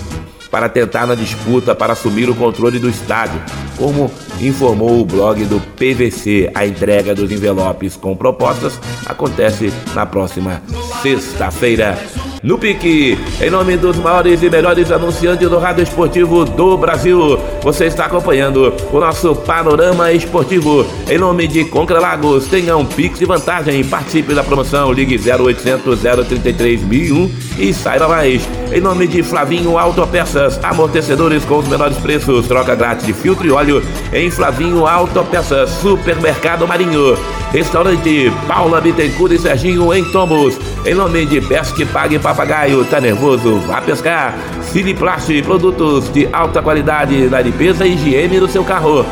para 0.51 0.69
tentar 0.69 1.07
na 1.07 1.15
disputa 1.15 1.75
para 1.75 1.93
assumir 1.93 2.29
o 2.29 2.35
controle 2.35 2.79
do 2.79 2.89
estádio, 2.89 3.41
como 3.77 4.11
informou 4.41 5.01
o 5.01 5.05
blog 5.05 5.45
do 5.45 5.61
PVC. 5.77 6.51
A 6.55 6.67
entrega 6.67 7.15
dos 7.15 7.31
envelopes 7.31 7.97
com 7.97 8.17
propostas 8.17 8.79
acontece 9.07 9.73
na 9.95 10.07
próxima 10.07 10.63
sexta-feira. 11.03 11.99
No 12.41 12.57
pique, 12.57 13.19
em 13.43 13.51
nome 13.51 13.77
dos 13.77 13.97
maiores 13.97 14.41
e 14.45 14.49
melhores 14.49 14.93
anunciantes 14.93 15.51
do 15.51 15.59
rádio 15.59 15.83
esportivo 15.83 16.45
do 16.45 16.77
Brasil, 16.77 17.37
você 17.63 17.87
está 17.87 18.05
acompanhando 18.05 18.73
o 18.93 19.01
nosso 19.01 19.35
panorama 19.35 20.13
esportivo. 20.13 20.87
Em 21.11 21.19
nome 21.19 21.49
de 21.49 21.65
Concra 21.65 21.99
Lagos, 21.99 22.47
tenha 22.47 22.77
um 22.77 22.85
pix 22.85 23.19
de 23.19 23.25
vantagem, 23.25 23.83
participe 23.83 24.35
da 24.35 24.45
promoção, 24.45 24.93
ligue 24.93 25.19
0800 25.19 25.99
033 26.29 26.83
1001 26.83 27.31
e 27.59 27.75
saiba 27.75 28.07
mais. 28.07 28.49
Em 28.73 28.81
nome 28.81 29.09
de 29.09 29.21
Flavinho 29.23 29.77
Autopeças, 29.77 30.61
amortecedores 30.63 31.45
com 31.45 31.59
os 31.59 31.67
menores 31.67 31.97
preços, 31.97 32.47
troca 32.47 32.77
grátis 32.77 33.05
de 33.05 33.13
filtro 33.13 33.49
e 33.49 33.51
óleo 33.51 33.83
em 34.13 34.31
Flavinho 34.31 34.87
Autopeças, 34.87 35.71
Supermercado 35.71 36.69
Marinho, 36.69 37.19
Restaurante 37.51 38.31
Paula 38.47 38.81
Bittencourt 38.81 39.33
e 39.33 39.39
Serginho 39.39 39.93
em 39.93 40.05
Tombos. 40.13 40.57
Em 40.87 40.95
nome 40.95 41.27
de 41.27 41.41
Pesque 41.41 41.85
Pague 41.85 42.19
Papagaio, 42.29 42.85
tá 42.85 43.01
nervoso? 43.01 43.59
Vá 43.61 43.81
pescar. 43.81 44.35
Siliplast, 44.61 45.43
produtos 45.45 46.13
de 46.13 46.29
alta 46.31 46.61
qualidade 46.61 47.27
na 47.31 47.41
limpeza 47.41 47.87
e 47.87 47.95
higiene 47.95 48.39
do 48.39 48.47
seu 48.47 48.63
carro. 48.63 49.07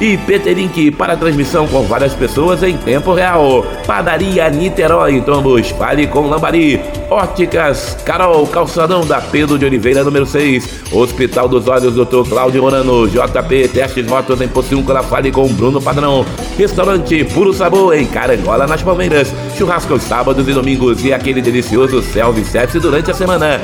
E 0.00 0.16
Peterink 0.16 0.90
para 0.90 1.16
transmissão 1.16 1.66
com 1.66 1.82
várias 1.82 2.14
pessoas 2.14 2.62
em 2.62 2.76
tempo 2.76 3.14
real. 3.14 3.64
Padaria 3.86 4.48
Niterói, 4.50 5.20
Tombos, 5.20 5.70
fale 5.70 6.06
com 6.06 6.28
Lambari. 6.28 6.80
Óticas 7.10 7.96
Carol, 8.04 8.46
calçadão 8.46 9.06
da 9.06 9.20
Pedro 9.20 9.58
de 9.58 9.64
Oliveira, 9.64 10.02
número 10.02 10.26
6. 10.26 10.84
Hospital 10.92 11.48
dos 11.48 11.68
Olhos, 11.68 11.94
Dr. 11.94 12.28
Cláudio 12.28 12.62
Morano. 12.62 13.08
JP, 13.08 13.68
testes 13.68 14.06
motos 14.06 14.40
em 14.40 14.48
Pociúncula, 14.48 15.02
fale 15.02 15.30
com 15.30 15.46
Bruno 15.48 15.80
Padrão. 15.80 16.24
Restaurante 16.56 17.24
Puro 17.24 17.52
Sabor 17.52 17.94
em 17.94 18.06
Carangola, 18.06 18.66
nas 18.66 18.82
Palmeiras. 18.82 19.32
Churrascos 19.56 20.02
sábados 20.02 20.46
e 20.48 20.52
domingos 20.52 21.04
e 21.04 21.12
aquele 21.12 21.40
delicioso 21.40 22.02
self-service 22.02 22.80
durante 22.80 23.10
a 23.10 23.14
semana. 23.14 23.60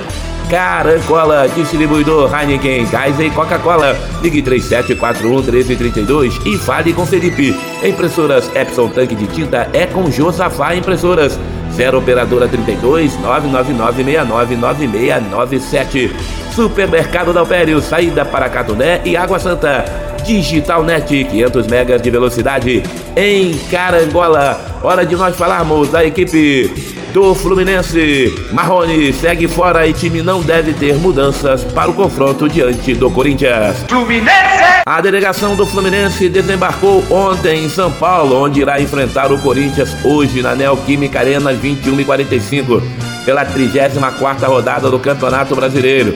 Carancola, 0.51 1.49
distribuidor 1.49 2.31
Heineken, 2.35 2.85
Kaiser 2.87 3.27
e 3.27 3.31
Coca-Cola. 3.31 3.97
Ligue 4.21 4.43
3741 4.43 5.53
1332 5.53 6.41
e 6.45 6.59
fale 6.59 6.93
com 6.93 7.07
Felipe. 7.07 7.57
Impressoras 7.85 8.51
Epson 8.57 8.89
Tanque 8.89 9.15
de 9.15 9.29
Tinta 9.29 9.71
é 9.73 9.87
com 9.87 10.11
Josafá 10.11 10.75
Impressoras. 10.75 11.39
0 11.73 11.99
Operadora 11.99 12.49
32 12.49 13.17
999699697. 13.19 16.11
Supermercado 16.53 17.33
Dalpério, 17.33 17.81
saída 17.81 18.25
para 18.25 18.49
Catuné 18.49 19.01
e 19.05 19.17
Água 19.17 19.39
Santa. 19.39 19.85
Digital 20.27 20.83
Net, 20.83 21.07
500 21.07 21.69
megas 21.69 22.03
de 22.03 22.11
velocidade 22.11 22.83
em 23.17 23.57
Carangola. 23.71 24.61
Hora 24.83 25.07
de 25.07 25.15
nós 25.15 25.37
falarmos 25.37 25.91
da 25.91 26.05
equipe 26.05 26.99
do 27.13 27.35
Fluminense. 27.35 28.35
Marrone 28.53 29.13
segue 29.13 29.49
fora 29.49 29.87
e 29.87 29.93
time 29.93 30.23
não 30.23 30.41
deve 30.43 30.73
ter 30.73 30.95
mudanças 30.97 31.65
para 31.65 31.91
o 31.91 31.95
confronto 31.95 32.49
diante 32.49 32.95
do 32.95 33.11
Corinthians. 33.11 33.77
Fluminense! 33.89 34.83
A 34.87 35.01
delegação 35.01 35.55
do 35.57 35.67
Fluminense 35.67 36.29
desembarcou 36.29 37.05
ontem 37.11 37.65
em 37.65 37.69
São 37.69 37.91
Paulo, 37.93 38.43
onde 38.43 38.61
irá 38.61 38.81
enfrentar 38.81 39.33
o 39.33 39.39
Corinthians 39.39 39.95
hoje 40.05 40.43
na 40.43 40.55
Neoquímica 40.55 41.21
Arena 41.21 41.53
21 41.53 42.01
e 42.01 42.05
45 42.05 42.83
pela 43.25 43.45
34ª 43.45 44.47
rodada 44.47 44.91
do 44.91 44.99
Campeonato 44.99 45.55
Brasileiro. 45.55 46.15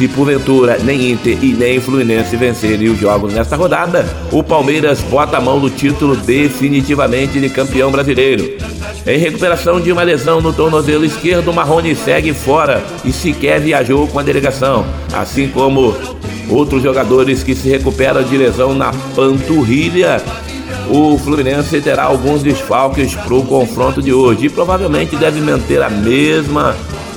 Se 0.00 0.08
porventura 0.08 0.78
nem 0.82 1.10
Inter 1.10 1.36
e 1.44 1.52
nem 1.52 1.78
Fluminense 1.78 2.34
vencerem 2.34 2.88
os 2.88 2.98
jogos 2.98 3.34
nesta 3.34 3.54
rodada, 3.54 4.08
o 4.32 4.42
Palmeiras 4.42 5.02
bota 5.02 5.36
a 5.36 5.42
mão 5.42 5.60
no 5.60 5.68
título 5.68 6.16
definitivamente 6.16 7.38
de 7.38 7.50
campeão 7.50 7.90
brasileiro. 7.90 8.50
Em 9.06 9.18
recuperação 9.18 9.78
de 9.78 9.92
uma 9.92 10.02
lesão 10.02 10.40
no 10.40 10.54
tornozelo 10.54 11.04
esquerdo, 11.04 11.52
Marrone 11.52 11.94
segue 11.94 12.32
fora 12.32 12.82
e 13.04 13.12
sequer 13.12 13.60
viajou 13.60 14.08
com 14.08 14.18
a 14.18 14.22
delegação, 14.22 14.86
assim 15.12 15.48
como 15.48 15.94
outros 16.48 16.82
jogadores 16.82 17.42
que 17.42 17.54
se 17.54 17.68
recuperam 17.68 18.22
de 18.22 18.38
lesão 18.38 18.74
na 18.74 18.94
panturrilha. 19.14 20.22
O 20.88 21.18
Fluminense 21.18 21.78
terá 21.78 22.04
alguns 22.04 22.42
desfalques 22.42 23.14
para 23.14 23.34
o 23.34 23.44
confronto 23.44 24.00
de 24.00 24.14
hoje 24.14 24.46
e 24.46 24.48
provavelmente 24.48 25.14
deve 25.16 25.42
manter 25.42 25.82
a 25.82 25.90
mesma 25.90 26.74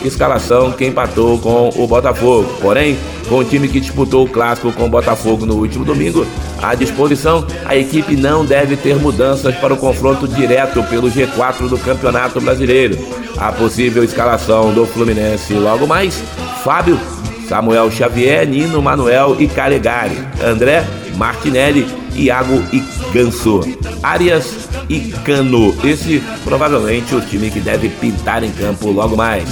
escalação 0.07 0.71
que 0.71 0.85
empatou 0.85 1.37
com 1.39 1.69
o 1.75 1.87
Botafogo. 1.87 2.47
Porém, 2.61 2.97
com 3.27 3.37
o 3.37 3.43
time 3.43 3.67
que 3.67 3.79
disputou 3.79 4.25
o 4.25 4.29
clássico 4.29 4.71
com 4.71 4.85
o 4.85 4.89
Botafogo 4.89 5.45
no 5.45 5.55
último 5.55 5.85
domingo 5.85 6.25
à 6.61 6.75
disposição, 6.75 7.45
a 7.65 7.75
equipe 7.75 8.15
não 8.15 8.45
deve 8.45 8.75
ter 8.75 8.95
mudanças 8.95 9.55
para 9.55 9.73
o 9.73 9.77
confronto 9.77 10.27
direto 10.27 10.83
pelo 10.83 11.09
G4 11.09 11.67
do 11.67 11.77
Campeonato 11.77 12.39
Brasileiro. 12.41 12.97
A 13.37 13.51
possível 13.51 14.03
escalação 14.03 14.73
do 14.73 14.85
Fluminense 14.85 15.53
logo 15.53 15.87
mais: 15.87 16.23
Fábio, 16.63 16.99
Samuel 17.47 17.91
Xavier, 17.91 18.47
Nino 18.47 18.81
Manuel 18.81 19.35
e 19.39 19.47
Calegari, 19.47 20.17
André, 20.43 20.85
Martinelli, 21.15 21.87
Iago 22.15 22.63
e 22.71 22.83
Ganso, 23.13 23.61
Arias 24.01 24.69
e 24.89 24.99
Cano. 25.23 25.75
Esse 25.83 26.21
provavelmente 26.43 27.15
o 27.15 27.21
time 27.21 27.49
que 27.49 27.59
deve 27.59 27.89
pintar 27.89 28.43
em 28.43 28.51
campo 28.51 28.91
logo 28.91 29.15
mais. 29.15 29.45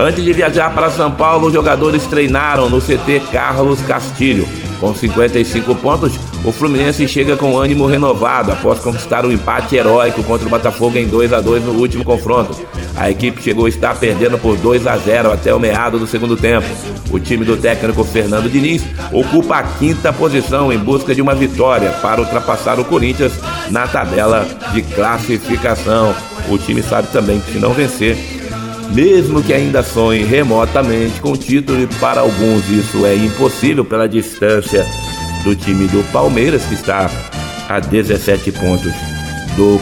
Antes 0.00 0.24
de 0.24 0.32
viajar 0.32 0.72
para 0.74 0.88
São 0.88 1.10
Paulo, 1.10 1.48
os 1.48 1.52
jogadores 1.52 2.06
treinaram 2.06 2.70
no 2.70 2.80
CT 2.80 3.20
Carlos 3.30 3.82
Castilho. 3.82 4.48
Com 4.80 4.94
55 4.94 5.74
pontos, 5.74 6.18
o 6.42 6.50
Fluminense 6.50 7.06
chega 7.06 7.36
com 7.36 7.58
ânimo 7.58 7.84
renovado 7.84 8.50
após 8.50 8.78
conquistar 8.78 9.26
um 9.26 9.30
empate 9.30 9.76
heróico 9.76 10.22
contra 10.22 10.46
o 10.46 10.50
Botafogo 10.50 10.96
em 10.96 11.06
2 11.06 11.34
a 11.34 11.40
2 11.42 11.64
no 11.64 11.72
último 11.72 12.02
confronto. 12.02 12.58
A 12.96 13.10
equipe 13.10 13.42
chegou 13.42 13.66
a 13.66 13.68
estar 13.68 13.94
perdendo 13.94 14.38
por 14.38 14.56
2 14.56 14.86
a 14.86 14.96
0 14.96 15.32
até 15.32 15.54
o 15.54 15.60
meado 15.60 15.98
do 15.98 16.06
segundo 16.06 16.34
tempo. 16.34 16.66
O 17.10 17.20
time 17.20 17.44
do 17.44 17.58
técnico 17.58 18.02
Fernando 18.02 18.50
Diniz 18.50 18.82
ocupa 19.12 19.56
a 19.56 19.62
quinta 19.64 20.14
posição 20.14 20.72
em 20.72 20.78
busca 20.78 21.14
de 21.14 21.20
uma 21.20 21.34
vitória 21.34 21.90
para 22.00 22.22
ultrapassar 22.22 22.80
o 22.80 22.86
Corinthians 22.86 23.34
na 23.70 23.86
tabela 23.86 24.48
de 24.72 24.80
classificação. 24.80 26.14
O 26.48 26.56
time 26.56 26.82
sabe 26.82 27.08
também 27.08 27.38
que 27.38 27.52
se 27.52 27.58
não 27.58 27.74
vencer, 27.74 28.39
mesmo 28.92 29.42
que 29.42 29.52
ainda 29.52 29.82
sonhe 29.82 30.24
remotamente 30.24 31.20
com 31.20 31.32
o 31.32 31.36
título, 31.36 31.82
e 31.82 31.86
para 31.86 32.20
alguns 32.20 32.68
isso 32.68 33.06
é 33.06 33.14
impossível 33.14 33.84
pela 33.84 34.08
distância 34.08 34.86
do 35.44 35.54
time 35.54 35.86
do 35.88 36.02
Palmeiras, 36.12 36.64
que 36.64 36.74
está 36.74 37.10
a 37.68 37.80
17 37.80 38.52
pontos 38.52 38.92
do 39.56 39.80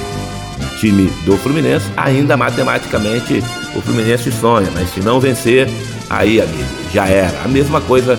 time 0.78 1.10
do 1.24 1.36
Fluminense, 1.38 1.86
ainda 1.96 2.36
matematicamente 2.36 3.42
o 3.74 3.80
Fluminense 3.80 4.30
sonha, 4.30 4.68
mas 4.74 4.90
se 4.90 5.00
não 5.00 5.18
vencer, 5.18 5.68
aí, 6.08 6.40
amigo, 6.40 6.68
já 6.92 7.06
era. 7.06 7.42
A 7.44 7.48
mesma 7.48 7.80
coisa 7.80 8.18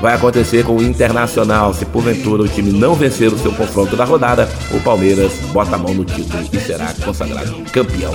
vai 0.00 0.14
acontecer 0.14 0.64
com 0.64 0.76
o 0.76 0.82
Internacional. 0.82 1.74
Se 1.74 1.84
porventura 1.84 2.42
o 2.42 2.48
time 2.48 2.72
não 2.72 2.94
vencer 2.94 3.30
o 3.32 3.38
seu 3.38 3.52
confronto 3.52 3.94
da 3.96 4.04
rodada, 4.04 4.48
o 4.72 4.80
Palmeiras 4.80 5.32
bota 5.52 5.76
a 5.76 5.78
mão 5.78 5.94
no 5.94 6.04
título 6.04 6.42
e 6.52 6.58
será 6.58 6.92
consagrado 7.04 7.54
campeão 7.72 8.12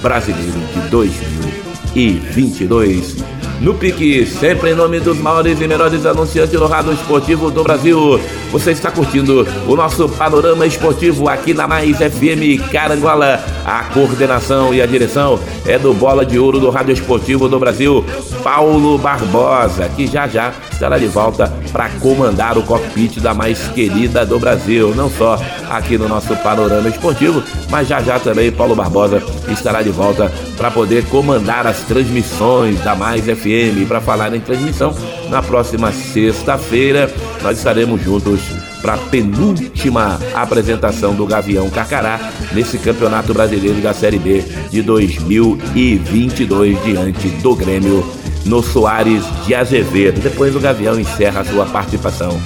brasileiro 0.00 0.58
de 0.74 0.80
2022. 0.88 3.16
No 3.60 3.74
pique, 3.74 4.24
sempre 4.24 4.70
em 4.70 4.74
nome 4.74 5.00
dos 5.00 5.18
maiores 5.18 5.60
e 5.60 5.66
melhores 5.66 6.06
anunciantes 6.06 6.56
do 6.58 6.66
rádio 6.66 6.92
esportivo 6.92 7.50
do 7.50 7.64
Brasil. 7.64 8.20
Você 8.50 8.72
está 8.72 8.90
curtindo 8.90 9.46
o 9.66 9.76
nosso 9.76 10.08
panorama 10.08 10.66
esportivo 10.66 11.28
aqui 11.28 11.52
na 11.52 11.68
Mais 11.68 11.98
FM 11.98 12.70
Carangola. 12.72 13.44
A 13.64 13.84
coordenação 13.92 14.72
e 14.72 14.80
a 14.80 14.86
direção 14.86 15.38
é 15.66 15.78
do 15.78 15.92
Bola 15.92 16.24
de 16.24 16.38
Ouro 16.38 16.58
do 16.58 16.70
Rádio 16.70 16.94
Esportivo 16.94 17.48
do 17.48 17.58
Brasil, 17.58 18.02
Paulo 18.42 18.96
Barbosa, 18.96 19.90
que 19.94 20.06
já 20.06 20.26
já 20.26 20.54
estará 20.72 20.96
de 20.96 21.06
volta 21.06 21.52
para 21.70 21.90
comandar 22.00 22.56
o 22.56 22.62
cockpit 22.62 23.20
da 23.20 23.34
mais 23.34 23.58
querida 23.68 24.24
do 24.24 24.38
Brasil, 24.38 24.94
não 24.94 25.10
só 25.10 25.38
aqui 25.68 25.98
no 25.98 26.08
nosso 26.08 26.34
panorama 26.36 26.88
esportivo, 26.88 27.42
mas 27.68 27.88
já 27.88 28.00
já 28.00 28.18
também 28.18 28.50
Paulo 28.50 28.74
Barbosa 28.74 29.22
estará 29.48 29.82
de 29.82 29.90
volta 29.90 30.32
para 30.56 30.70
poder 30.70 31.04
comandar 31.06 31.66
as 31.66 31.80
transmissões 31.80 32.80
da 32.80 32.94
Mais 32.94 33.24
FM. 33.24 33.86
Para 33.86 34.00
falar 34.00 34.34
em 34.34 34.40
transmissão, 34.40 34.94
na 35.28 35.42
próxima 35.42 35.92
sexta-feira 35.92 37.12
nós 37.42 37.58
estaremos 37.58 38.02
juntos 38.02 38.40
para 38.80 38.94
a 38.94 38.98
penúltima 38.98 40.18
apresentação 40.34 41.14
do 41.14 41.26
Gavião 41.26 41.68
Carcará 41.70 42.30
nesse 42.52 42.78
Campeonato 42.78 43.34
Brasileiro 43.34 43.80
da 43.80 43.92
Série 43.92 44.18
B 44.18 44.44
de 44.70 44.82
2022 44.82 46.84
diante 46.84 47.28
do 47.28 47.54
Grêmio 47.54 48.06
no 48.44 48.62
Soares 48.62 49.24
de 49.46 49.54
Azevedo. 49.54 50.20
Depois 50.20 50.54
o 50.54 50.60
Gavião 50.60 50.98
encerra 50.98 51.40
a 51.40 51.44
sua 51.44 51.66
participação 51.66 52.40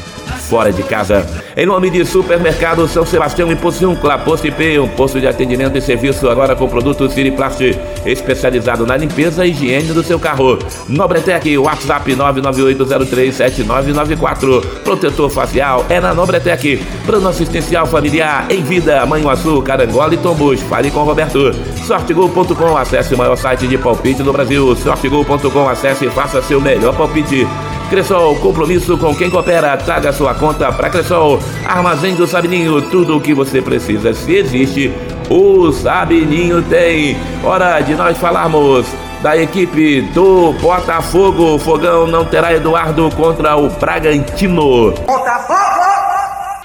fora 0.53 0.71
de 0.71 0.83
casa. 0.83 1.27
Em 1.57 1.65
nome 1.65 1.89
de 1.89 2.05
Supermercado 2.05 2.87
São 2.87 3.07
Sebastião 3.07 3.51
e 3.51 3.57
Pociúncula, 3.57 4.19
Posto 4.19 4.47
IP, 4.47 4.79
um 4.79 4.87
posto 4.87 5.19
de 5.19 5.27
atendimento 5.27 5.79
e 5.79 5.81
serviço 5.81 6.29
agora 6.29 6.55
com 6.55 6.69
produtos 6.69 7.15
Siriplast, 7.15 7.59
especializado 8.05 8.85
na 8.85 8.95
limpeza 8.95 9.47
e 9.47 9.51
higiene 9.51 9.95
do 9.95 10.03
seu 10.03 10.21
carro. 10.21 10.59
Nobretec, 10.91 11.57
WhatsApp 11.57 12.15
998037994. 12.15 14.63
Protetor 14.85 15.31
facial 15.31 15.87
é 15.89 15.99
na 15.99 16.13
Nobretec. 16.13 16.85
Plano 17.07 17.29
assistencial 17.29 17.87
familiar 17.87 18.45
em 18.51 18.63
vida, 18.63 19.07
Manhuaçu, 19.07 19.63
Carangola 19.63 20.13
e 20.13 20.19
Tombos. 20.19 20.61
Fale 20.61 20.91
com 20.91 21.03
Roberto. 21.03 21.51
Sortegol.com, 21.87 22.77
acesse 22.77 23.15
o 23.15 23.19
maior 23.19 23.37
site 23.37 23.67
de 23.67 23.79
palpite 23.79 24.23
do 24.23 24.35
Brasil. 24.35 24.77
Sortegol.com, 24.77 25.67
acesse 25.67 26.05
e 26.05 26.11
faça 26.11 26.43
seu 26.43 26.61
melhor 26.61 26.95
palpite. 26.95 27.47
Cressol, 27.91 28.37
compromisso 28.37 28.97
com 28.97 29.15
quem 29.15 29.31
coopera. 29.31 29.77
Traga 29.77 30.13
sua 30.13 30.35
conta 30.35 30.73
para 30.73 30.91
Cressol. 30.91 31.39
Armazém 31.67 32.15
do 32.15 32.27
Sabininho, 32.27 32.81
tudo 32.83 33.17
o 33.17 33.21
que 33.21 33.35
você 33.35 33.61
precisa. 33.61 34.15
Se 34.15 34.35
existe, 34.35 34.93
o 35.29 35.71
Sabininho 35.73 36.63
tem. 36.63 37.17
Hora 37.45 37.81
de 37.81 37.95
nós 37.95 38.17
falarmos 38.19 38.87
da 39.23 39.37
equipe 39.37 40.03
do 40.13 40.53
Botafogo. 40.55 41.59
Fogão 41.59 42.07
não 42.07 42.25
terá 42.25 42.53
Eduardo 42.53 43.11
contra 43.17 43.57
o 43.57 43.69
Bragantino. 43.69 44.93
Botafogo! 45.07 45.83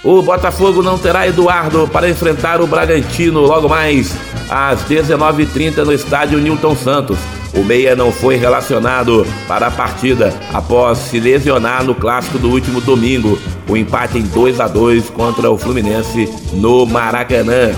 O 0.03 0.21
Botafogo 0.21 0.82
não 0.82 0.97
terá 0.97 1.27
Eduardo 1.27 1.88
para 1.88 2.10
enfrentar 2.10 2.62
o 2.62 2.67
Bragantino 2.67 3.41
logo 3.41 3.67
mais 3.67 4.15
às 4.49 4.84
19h30 4.84 5.84
no 5.84 5.91
estádio 5.91 6.39
Newton 6.39 6.75
Santos. 6.75 7.17
O 7.58 7.63
Meia 7.63 7.96
não 7.96 8.12
foi 8.12 8.36
relacionado 8.36 9.26
para 9.48 9.65
a 9.65 9.72
partida 9.72 10.32
após 10.54 11.00
se 11.00 11.20
lesionar 11.20 11.84
no 11.84 11.96
clássico 11.96 12.38
do 12.38 12.52
último 12.52 12.80
domingo, 12.80 13.39
o 13.67 13.76
empate 13.76 14.20
em 14.20 14.22
2 14.22 14.60
a 14.60 14.67
2 14.67 15.10
contra 15.10 15.50
o 15.50 15.58
Fluminense 15.58 16.30
no 16.54 16.86
Maracanã. 16.86 17.72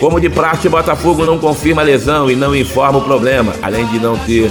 Como 0.00 0.20
de 0.20 0.28
praxe, 0.28 0.68
Botafogo 0.68 1.24
não 1.24 1.38
confirma 1.38 1.80
a 1.80 1.84
lesão 1.84 2.28
e 2.28 2.34
não 2.34 2.56
informa 2.56 2.98
o 2.98 3.04
problema, 3.04 3.54
além 3.62 3.86
de 3.86 4.00
não 4.00 4.18
ter 4.18 4.50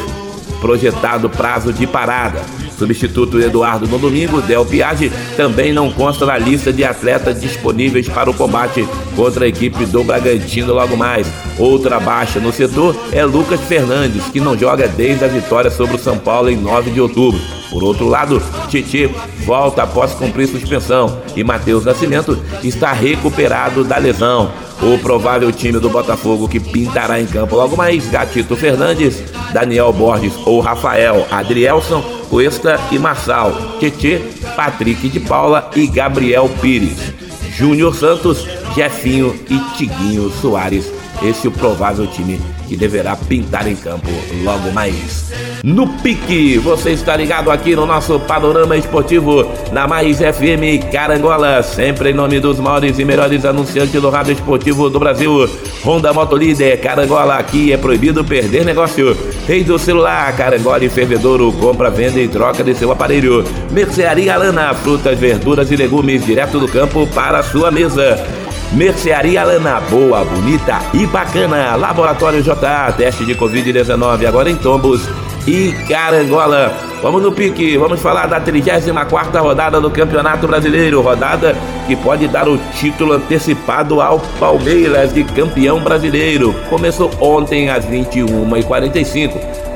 projetado 0.62 1.30
prazo 1.30 1.74
de 1.74 1.86
parada. 1.86 2.42
Substituto 2.80 3.40
Eduardo 3.40 3.88
no 3.88 4.00
domingo, 4.00 4.42
Del 4.42 4.66
Piage, 4.66 5.12
também 5.36 5.72
não 5.72 5.92
consta 5.92 6.26
na 6.26 6.38
lista 6.38 6.74
de 6.74 6.84
atletas 6.84 7.40
disponíveis 7.40 8.08
para 8.08 8.30
o 8.30 8.34
combate 8.34 8.88
contra 9.16 9.46
a 9.46 9.48
equipe 9.48 9.86
do 9.86 10.04
Bragantino 10.04 10.74
logo 10.74 10.98
mais. 10.98 11.28
Outra 11.58 12.00
baixa 12.00 12.40
no 12.40 12.52
setor 12.52 12.96
é 13.12 13.24
Lucas 13.24 13.60
Fernandes, 13.62 14.26
que 14.30 14.40
não 14.40 14.58
joga 14.58 14.88
desde 14.88 15.26
a 15.26 15.28
vitória 15.28 15.70
sobre 15.70 15.98
o 15.98 16.00
São 16.00 16.18
Paulo 16.18 16.50
em 16.50 16.56
9 16.56 16.92
de 16.92 17.02
outubro. 17.02 17.40
Por 17.70 17.84
outro 17.84 18.08
lado, 18.08 18.42
Titi 18.68 19.08
volta 19.46 19.84
após 19.84 20.14
cumprir 20.14 20.48
suspensão 20.48 21.22
e 21.36 21.44
Matheus 21.44 21.86
Nascimento 21.86 22.38
está 22.64 22.92
recuperado 22.92 23.84
da 23.84 23.98
lesão. 23.98 24.52
O 24.82 24.98
provável 24.98 25.52
time 25.52 25.78
do 25.78 25.90
Botafogo 25.90 26.48
que 26.48 26.60
pintará 26.60 27.20
em 27.20 27.28
campo 27.28 27.56
logo 27.56 27.76
mais: 27.76 28.10
Gatito 28.10 28.56
Fernandes, 28.56 29.22
Daniel 29.54 29.92
Borges 29.92 30.34
ou 30.46 30.62
Rafael 30.62 31.28
Adrielson, 31.30 32.04
Cuesta 32.30 32.80
e 32.92 33.00
Marçal, 33.00 33.52
Tietê, 33.80 34.20
Patrick 34.56 35.10
de 35.10 35.20
Paula 35.20 35.72
e 35.76 35.88
Gabriel 35.88 36.48
Pires, 36.62 37.14
Júnior 37.58 37.96
Santos, 37.96 38.46
Jefinho 38.76 39.36
e 39.50 39.60
Tiguinho 39.76 40.30
Soares. 40.30 40.92
Esse 41.24 41.48
é 41.48 41.50
o 41.50 41.54
provável 41.54 42.06
time 42.08 42.40
que 42.70 42.78
deverá 42.78 43.16
pintar 43.16 43.68
em 43.68 43.76
campo 43.76 44.08
logo 44.44 44.72
mais. 44.72 45.32
No 45.64 45.88
pique, 45.88 46.60
você 46.60 46.92
está 46.92 47.18
ligado 47.18 47.50
aqui 47.50 47.76
no 47.76 47.84
nosso 47.84 48.20
panorama 48.20 48.78
esportivo 48.78 49.52
na 49.72 49.88
Mais 49.88 50.20
FM 50.20 50.92
Carangola, 50.92 51.64
sempre 51.64 52.12
em 52.12 52.14
nome 52.14 52.40
dos 52.40 52.60
maiores 52.60 53.00
e 53.00 53.04
melhores 53.04 53.44
anunciantes 53.44 54.00
do 54.00 54.10
rádio 54.12 54.34
esportivo 54.34 54.88
do 54.88 55.00
Brasil. 55.00 55.50
Honda 55.84 56.14
Motolíder, 56.14 56.80
Carangola, 56.80 57.38
aqui 57.38 57.74
é 57.74 57.78
proibido 57.78 58.24
perder 58.24 58.64
negócio. 58.64 59.18
Rei 59.48 59.64
do 59.64 59.80
celular, 59.80 60.32
Carangola 60.38 60.86
e 60.86 60.90
Fervedouro, 60.90 61.52
compra, 61.54 61.90
venda 61.90 62.20
e 62.20 62.28
troca 62.28 62.64
de 62.64 62.76
seu 62.76 62.92
aparelho. 62.92 63.44
Mercearia 63.72 64.38
Lana, 64.38 64.76
frutas, 64.76 65.18
verduras 65.18 65.72
e 65.72 65.76
legumes 65.76 66.24
direto 66.24 66.60
do 66.60 66.68
campo 66.68 67.08
para 67.08 67.40
a 67.40 67.44
sua 67.44 67.72
mesa. 67.72 68.24
Mercearia 68.72 69.44
Lana, 69.44 69.80
boa, 69.90 70.24
bonita 70.24 70.80
e 70.94 71.06
bacana. 71.08 71.76
Laboratório 71.76 72.42
JA, 72.44 72.92
teste 72.96 73.26
de 73.26 73.34
Covid-19 73.34 74.28
agora 74.28 74.50
em 74.50 74.56
Tombos 74.56 75.02
e 75.48 75.72
Carangola. 75.88 76.72
Vamos 77.02 77.24
no 77.24 77.32
pique, 77.32 77.78
vamos 77.78 78.00
falar 78.00 78.28
da 78.28 78.40
34 78.40 79.42
rodada 79.42 79.82
do 79.82 79.90
Campeonato 79.90 80.48
Brasileiro, 80.48 81.02
rodada 81.02 81.56
que 81.88 81.96
pode 81.96 82.28
dar 82.28 82.48
o 82.48 82.58
título 82.76 83.14
antecipado 83.14 84.02
ao 84.02 84.20
Palmeiras 84.40 85.14
de 85.14 85.24
campeão 85.24 85.80
brasileiro. 85.80 86.54
Começou 86.70 87.10
ontem 87.20 87.70
às 87.70 87.86
21h45. 87.86 89.32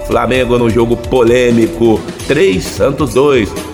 Flamengo 0.06 0.60
no 0.60 0.70
jogo 0.70 0.96
polêmico, 0.98 2.00
3 2.28 2.64
Santos 2.64 3.14
2. 3.14 3.73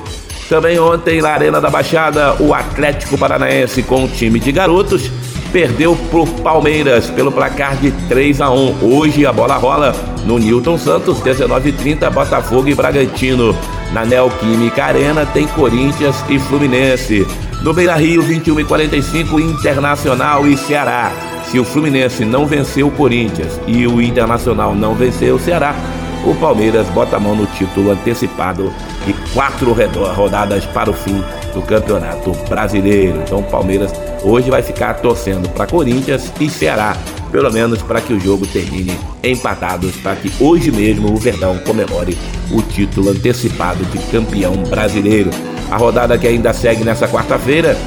Também 0.50 0.80
ontem 0.80 1.22
na 1.22 1.30
Arena 1.30 1.62
da 1.62 1.70
Baixada, 1.70 2.36
o 2.40 2.56
Atlético 2.56 3.16
Paranaense 3.16 3.84
com 3.84 4.06
o 4.06 4.08
time 4.08 4.40
de 4.40 4.52
garotos 4.52 5.12
perdeu 5.52 5.96
pro 6.10 6.26
Palmeiras 6.26 7.08
pelo 7.12 7.32
placar 7.32 7.76
de 7.78 7.92
3 8.08 8.42
a 8.42 8.50
1. 8.50 8.78
Hoje 8.82 9.28
a 9.28 9.32
bola 9.32 9.58
rola 9.58 9.96
no 10.26 10.40
Newton 10.40 10.76
Santos, 10.80 11.20
19:30 11.20 12.10
Botafogo 12.10 12.68
e 12.68 12.74
Bragantino. 12.74 13.56
Na 13.94 14.04
Neoquímica 14.04 14.86
Arena 14.86 15.24
tem 15.24 15.46
Corinthians 15.50 16.16
e 16.28 16.40
Fluminense. 16.40 17.28
No 17.62 17.72
Beira 17.72 17.96
Rio, 17.96 18.24
21 18.24 18.60
e 18.60 18.64
45 18.64 19.40
Internacional 19.40 20.48
e 20.48 20.58
Ceará. 20.58 21.12
Se 21.52 21.60
o 21.60 21.64
Fluminense 21.64 22.26
não 22.26 22.48
venceu 22.48 22.88
o 22.88 22.92
Corinthians 22.92 23.60
e 23.68 23.86
o 23.86 24.02
Internacional 24.02 24.74
não 24.74 24.96
venceu 24.96 25.36
o 25.36 25.40
Ceará, 25.40 25.76
o 26.26 26.36
Palmeiras 26.36 26.88
bota 26.90 27.16
a 27.16 27.20
mão 27.20 27.36
no 27.36 27.46
título 27.48 27.92
antecipado 27.92 28.74
e 29.08 29.14
quatro 29.34 29.76
rodadas 30.16 30.66
para 30.66 30.90
o 30.90 30.94
fim 30.94 31.24
do 31.54 31.62
Campeonato 31.62 32.32
Brasileiro. 32.50 33.22
Então 33.24 33.40
o 33.40 33.44
Palmeiras 33.44 33.92
hoje 34.24 34.50
vai 34.50 34.62
ficar 34.62 34.96
torcendo 34.96 35.50
para 35.50 35.68
Corinthians 35.68 36.32
e 36.40 36.50
Ceará, 36.50 36.96
pelo 37.32 37.52
menos 37.52 37.82
para 37.82 38.02
que 38.02 38.14
o 38.14 38.20
jogo 38.20 38.46
termine 38.48 38.98
empatados, 39.24 39.96
para 39.98 40.16
que 40.16 40.32
hoje 40.44 40.72
mesmo 40.72 41.12
o 41.12 41.18
Verdão 41.18 41.58
comemore 41.60 42.18
o 42.52 42.62
título 42.62 43.10
antecipado 43.10 43.84
de 43.86 43.98
campeão 44.12 44.56
brasileiro. 44.64 45.30
A 45.72 45.78
rodada 45.78 46.18
que 46.18 46.28
ainda 46.28 46.52
segue 46.52 46.84
nessa 46.84 47.08
quarta-feira 47.08 47.78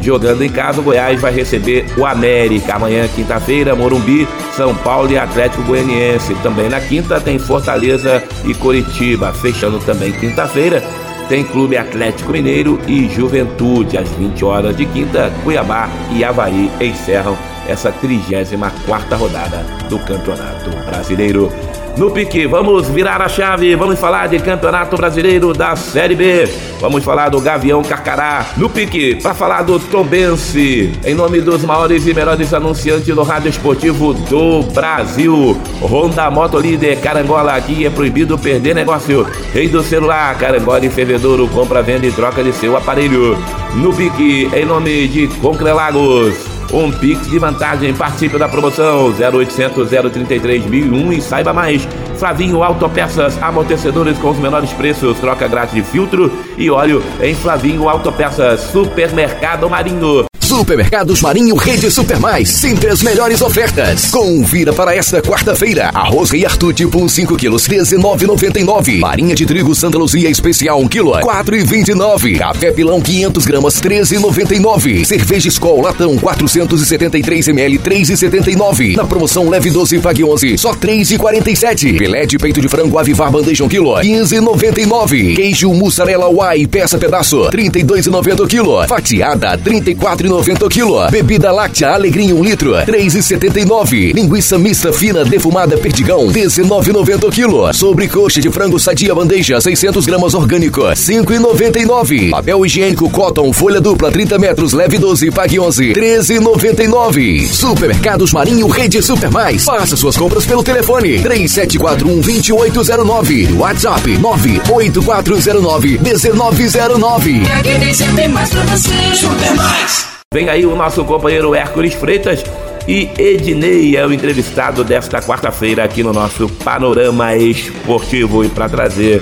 Jogando 0.00 0.42
em 0.42 0.48
casa, 0.48 0.80
o 0.80 0.84
Goiás 0.84 1.20
vai 1.20 1.32
receber 1.32 1.86
o 1.96 2.06
América. 2.06 2.74
Amanhã, 2.74 3.06
quinta-feira, 3.08 3.76
Morumbi, 3.76 4.26
São 4.56 4.74
Paulo 4.74 5.10
e 5.12 5.18
Atlético 5.18 5.62
Goianiense. 5.62 6.34
Também 6.42 6.68
na 6.68 6.80
quinta 6.80 7.20
tem 7.20 7.38
Fortaleza 7.38 8.22
e 8.44 8.54
Coritiba. 8.54 9.32
Fechando 9.32 9.78
também 9.80 10.12
quinta-feira, 10.12 10.82
tem 11.28 11.44
Clube 11.44 11.76
Atlético 11.76 12.32
Mineiro 12.32 12.80
e 12.86 13.08
Juventude. 13.08 13.98
Às 13.98 14.08
20 14.10 14.44
horas 14.44 14.76
de 14.76 14.86
quinta, 14.86 15.30
Cuiabá 15.44 15.88
e 16.12 16.24
Havaí 16.24 16.70
encerram 16.80 17.36
essa 17.66 17.92
34 17.92 19.16
rodada 19.16 19.64
do 19.88 19.98
Campeonato 20.00 20.70
Brasileiro. 20.86 21.52
No 21.96 22.10
pique, 22.10 22.46
vamos 22.46 22.88
virar 22.88 23.20
a 23.20 23.28
chave, 23.28 23.74
vamos 23.74 23.98
falar 23.98 24.28
de 24.28 24.38
Campeonato 24.38 24.96
Brasileiro 24.96 25.52
da 25.52 25.74
Série 25.76 26.14
B. 26.14 26.48
Vamos 26.80 27.04
falar 27.04 27.28
do 27.28 27.40
Gavião 27.40 27.82
Carcará. 27.82 28.46
No 28.56 28.70
pique, 28.70 29.16
para 29.16 29.34
falar 29.34 29.62
do 29.62 29.78
Tombense. 29.78 30.92
Em 31.04 31.14
nome 31.14 31.40
dos 31.40 31.62
maiores 31.62 32.06
e 32.06 32.14
melhores 32.14 32.54
anunciantes 32.54 33.14
do 33.14 33.22
rádio 33.22 33.50
esportivo 33.50 34.14
do 34.14 34.62
Brasil. 34.72 35.60
Honda 35.82 36.30
Moto 36.30 36.58
Líder, 36.58 37.00
Carangola, 37.00 37.54
aqui 37.54 37.84
é 37.84 37.90
proibido 37.90 38.38
perder 38.38 38.74
negócio. 38.74 39.26
Rei 39.52 39.68
do 39.68 39.82
celular, 39.82 40.38
Carangola 40.38 40.84
e 40.84 40.88
Fervedouro, 40.88 41.48
compra, 41.48 41.82
venda 41.82 42.06
e 42.06 42.12
troca 42.12 42.42
de 42.42 42.52
seu 42.52 42.76
aparelho. 42.76 43.36
No 43.74 43.92
pique, 43.92 44.48
em 44.54 44.64
nome 44.64 45.08
de 45.08 45.28
Concrelagos 45.28 46.49
um 46.72 46.90
Pix 46.90 47.28
de 47.28 47.38
vantagem. 47.38 47.94
Participe 47.94 48.38
da 48.38 48.48
promoção 48.48 49.12
0800 49.12 49.88
033 49.88 50.66
1001 50.66 51.12
e 51.12 51.20
saiba 51.20 51.52
mais. 51.52 51.86
Flavinho 52.16 52.62
Autopeças, 52.62 53.40
amortecedores 53.42 54.18
com 54.18 54.30
os 54.30 54.38
menores 54.38 54.72
preços, 54.72 55.18
troca 55.18 55.48
grátis 55.48 55.74
de 55.74 55.82
filtro 55.82 56.30
e 56.56 56.70
óleo 56.70 57.02
em 57.20 57.34
Flavinho 57.34 57.88
Autopeças, 57.88 58.60
Supermercado 58.60 59.68
Marinho. 59.68 60.29
Supermercados 60.60 61.22
Marinho 61.22 61.56
Rede 61.56 61.90
Super 61.90 62.20
Mais, 62.20 62.50
sempre 62.50 62.90
as 62.90 63.02
melhores 63.02 63.40
ofertas. 63.40 64.10
Confira 64.10 64.74
para 64.74 64.94
esta 64.94 65.22
quarta-feira. 65.22 65.90
Arroz 65.94 66.30
Rei 66.30 66.44
Arthur 66.44 66.74
tipo 66.74 67.08
5 67.08 67.34
quilos, 67.34 67.66
19,99. 67.66 68.98
Marinha 68.98 69.34
de 69.34 69.46
trigo 69.46 69.74
Santa 69.74 69.96
Luzia 69.96 70.28
especial 70.28 70.78
1 70.82 70.88
quilo, 70.88 71.12
4,29. 71.12 72.36
Café 72.36 72.72
Pilão 72.72 73.00
500 73.00 73.46
gramas, 73.46 73.80
13,99. 73.80 75.02
Cerveja 75.06 75.48
Skol 75.48 75.80
Latão 75.80 76.18
473 76.18 77.48
ml, 77.48 77.78
3,79. 77.78 78.96
Na 78.96 79.06
promoção 79.06 79.48
leve 79.48 79.70
12 79.70 79.98
pague 80.00 80.22
11, 80.22 80.58
só 80.58 80.74
3,47. 80.74 81.96
Filé 81.96 82.26
de 82.26 82.36
peito 82.36 82.60
de 82.60 82.68
frango 82.68 82.98
Avivar 82.98 83.32
Bandeja 83.32 83.64
1 83.64 83.68
quilo, 83.70 83.94
15,99. 83.94 85.36
Queijo 85.36 85.72
mussarela 85.72 86.28
Uai 86.28 86.66
peça 86.66 86.98
pedaço, 86.98 87.48
32,90 87.50 88.46
quilo. 88.46 88.86
Fatiada 88.86 89.56
34,90 89.56 90.49
90 90.50 90.68
kg. 90.68 91.10
Bebida 91.10 91.52
láctea 91.52 91.94
Alegrinha 91.94 92.34
1 92.34 92.42
litro, 92.42 92.72
3,79. 92.72 94.12
Linguiça 94.12 94.58
mista 94.58 94.92
fina 94.92 95.24
defumada 95.24 95.76
Perdigão, 95.78 96.26
19,90 96.26 97.30
kg. 97.30 97.72
Sobrecoxa 97.72 98.40
de 98.40 98.50
frango 98.50 98.78
sadia 98.78 99.14
bandeja, 99.14 99.60
600 99.60 100.04
gramas 100.06 100.34
orgânico, 100.34 100.80
5,99. 100.82 102.30
Papel 102.30 102.66
higiênico 102.66 103.08
Cotton, 103.10 103.52
folha 103.52 103.80
dupla, 103.80 104.10
30 104.10 104.38
metros, 104.38 104.72
leve 104.72 104.98
12, 104.98 105.30
pague 105.30 105.60
11, 105.60 105.92
13,99. 105.92 107.46
Supermercados 107.46 108.32
Marinho 108.32 108.66
Rede 108.68 109.02
Super 109.02 109.30
Mais. 109.30 109.64
Faça 109.64 109.96
suas 109.96 110.16
compras 110.16 110.44
pelo 110.44 110.64
telefone 110.64 111.20
3741 111.20 112.20
2809. 112.20 113.52
WhatsApp 113.56 114.18
98409 114.18 115.98
1909. 115.98 117.42
Aqui 117.58 117.78
tem 117.78 117.94
sempre 117.94 118.28
mais 118.28 118.50
pra 118.50 118.62
você. 118.62 119.14
Super 119.14 119.54
mais. 119.54 120.09
Vem 120.32 120.48
aí 120.48 120.64
o 120.64 120.76
nosso 120.76 121.04
companheiro 121.04 121.56
Hércules 121.56 121.92
Freitas 121.92 122.44
e 122.86 123.10
Ednei 123.18 123.96
é 123.96 124.06
o 124.06 124.12
entrevistado 124.12 124.84
desta 124.84 125.20
quarta-feira 125.20 125.82
aqui 125.82 126.04
no 126.04 126.12
nosso 126.12 126.48
Panorama 126.48 127.34
Esportivo. 127.34 128.44
E 128.44 128.48
para 128.48 128.68
trazer 128.68 129.20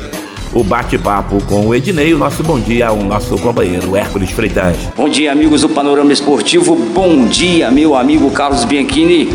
o 0.52 0.62
bate-papo 0.62 1.42
com 1.46 1.66
o 1.66 1.74
Ednei, 1.74 2.12
o 2.12 2.18
nosso 2.18 2.42
bom 2.42 2.60
dia 2.60 2.88
ao 2.88 2.98
nosso 2.98 3.38
companheiro 3.38 3.96
Hércules 3.96 4.30
Freitas. 4.32 4.76
Bom 4.94 5.08
dia, 5.08 5.32
amigos 5.32 5.62
do 5.62 5.70
Panorama 5.70 6.12
Esportivo. 6.12 6.76
Bom 6.76 7.24
dia, 7.24 7.70
meu 7.70 7.96
amigo 7.96 8.30
Carlos 8.30 8.66
Bianchini. 8.66 9.32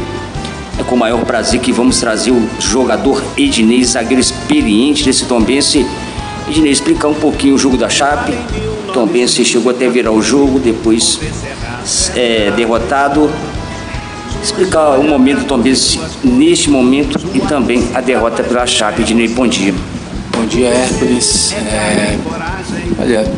É 0.79 0.83
com 0.83 0.93
o 0.93 0.99
maior 0.99 1.25
prazer 1.25 1.59
que 1.59 1.71
vamos 1.71 1.99
trazer 1.99 2.29
o 2.29 2.47
jogador 2.59 3.19
Ednei, 3.35 3.83
zagueiro 3.83 4.21
experiente 4.21 5.03
desse 5.05 5.25
Tombense. 5.25 5.87
Ednei, 6.47 6.71
explicar 6.71 7.07
um 7.07 7.15
pouquinho 7.15 7.55
o 7.55 7.57
jogo 7.57 7.77
da 7.77 7.89
Chape. 7.89 8.33
Tombense 8.93 9.43
chegou 9.43 9.71
até 9.71 9.89
virar 9.89 10.11
o 10.11 10.21
jogo, 10.21 10.59
depois 10.59 11.19
é, 12.15 12.51
derrotado. 12.55 13.29
Explicar 14.41 14.99
o 14.99 15.03
momento 15.03 15.45
do 15.45 15.57
neste 16.23 16.69
momento 16.69 17.17
e 17.33 17.39
também 17.39 17.87
a 17.93 18.01
derrota 18.01 18.43
pela 18.43 18.65
Chape. 18.65 19.01
Ednei, 19.01 19.29
bom 19.29 19.47
dia. 19.47 19.73
Bom 20.35 20.45
dia, 20.45 20.67
Hércules. 20.67 21.53
É, 21.53 22.17
olha, 22.99 23.31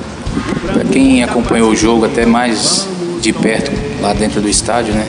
para 0.74 0.84
quem 0.86 1.24
acompanhou 1.24 1.70
o 1.70 1.76
jogo 1.76 2.06
até 2.06 2.26
mais 2.26 2.88
de 3.22 3.32
perto 3.32 3.72
lá 4.02 4.14
dentro 4.14 4.42
do 4.42 4.50
estádio, 4.50 4.94
né? 4.94 5.08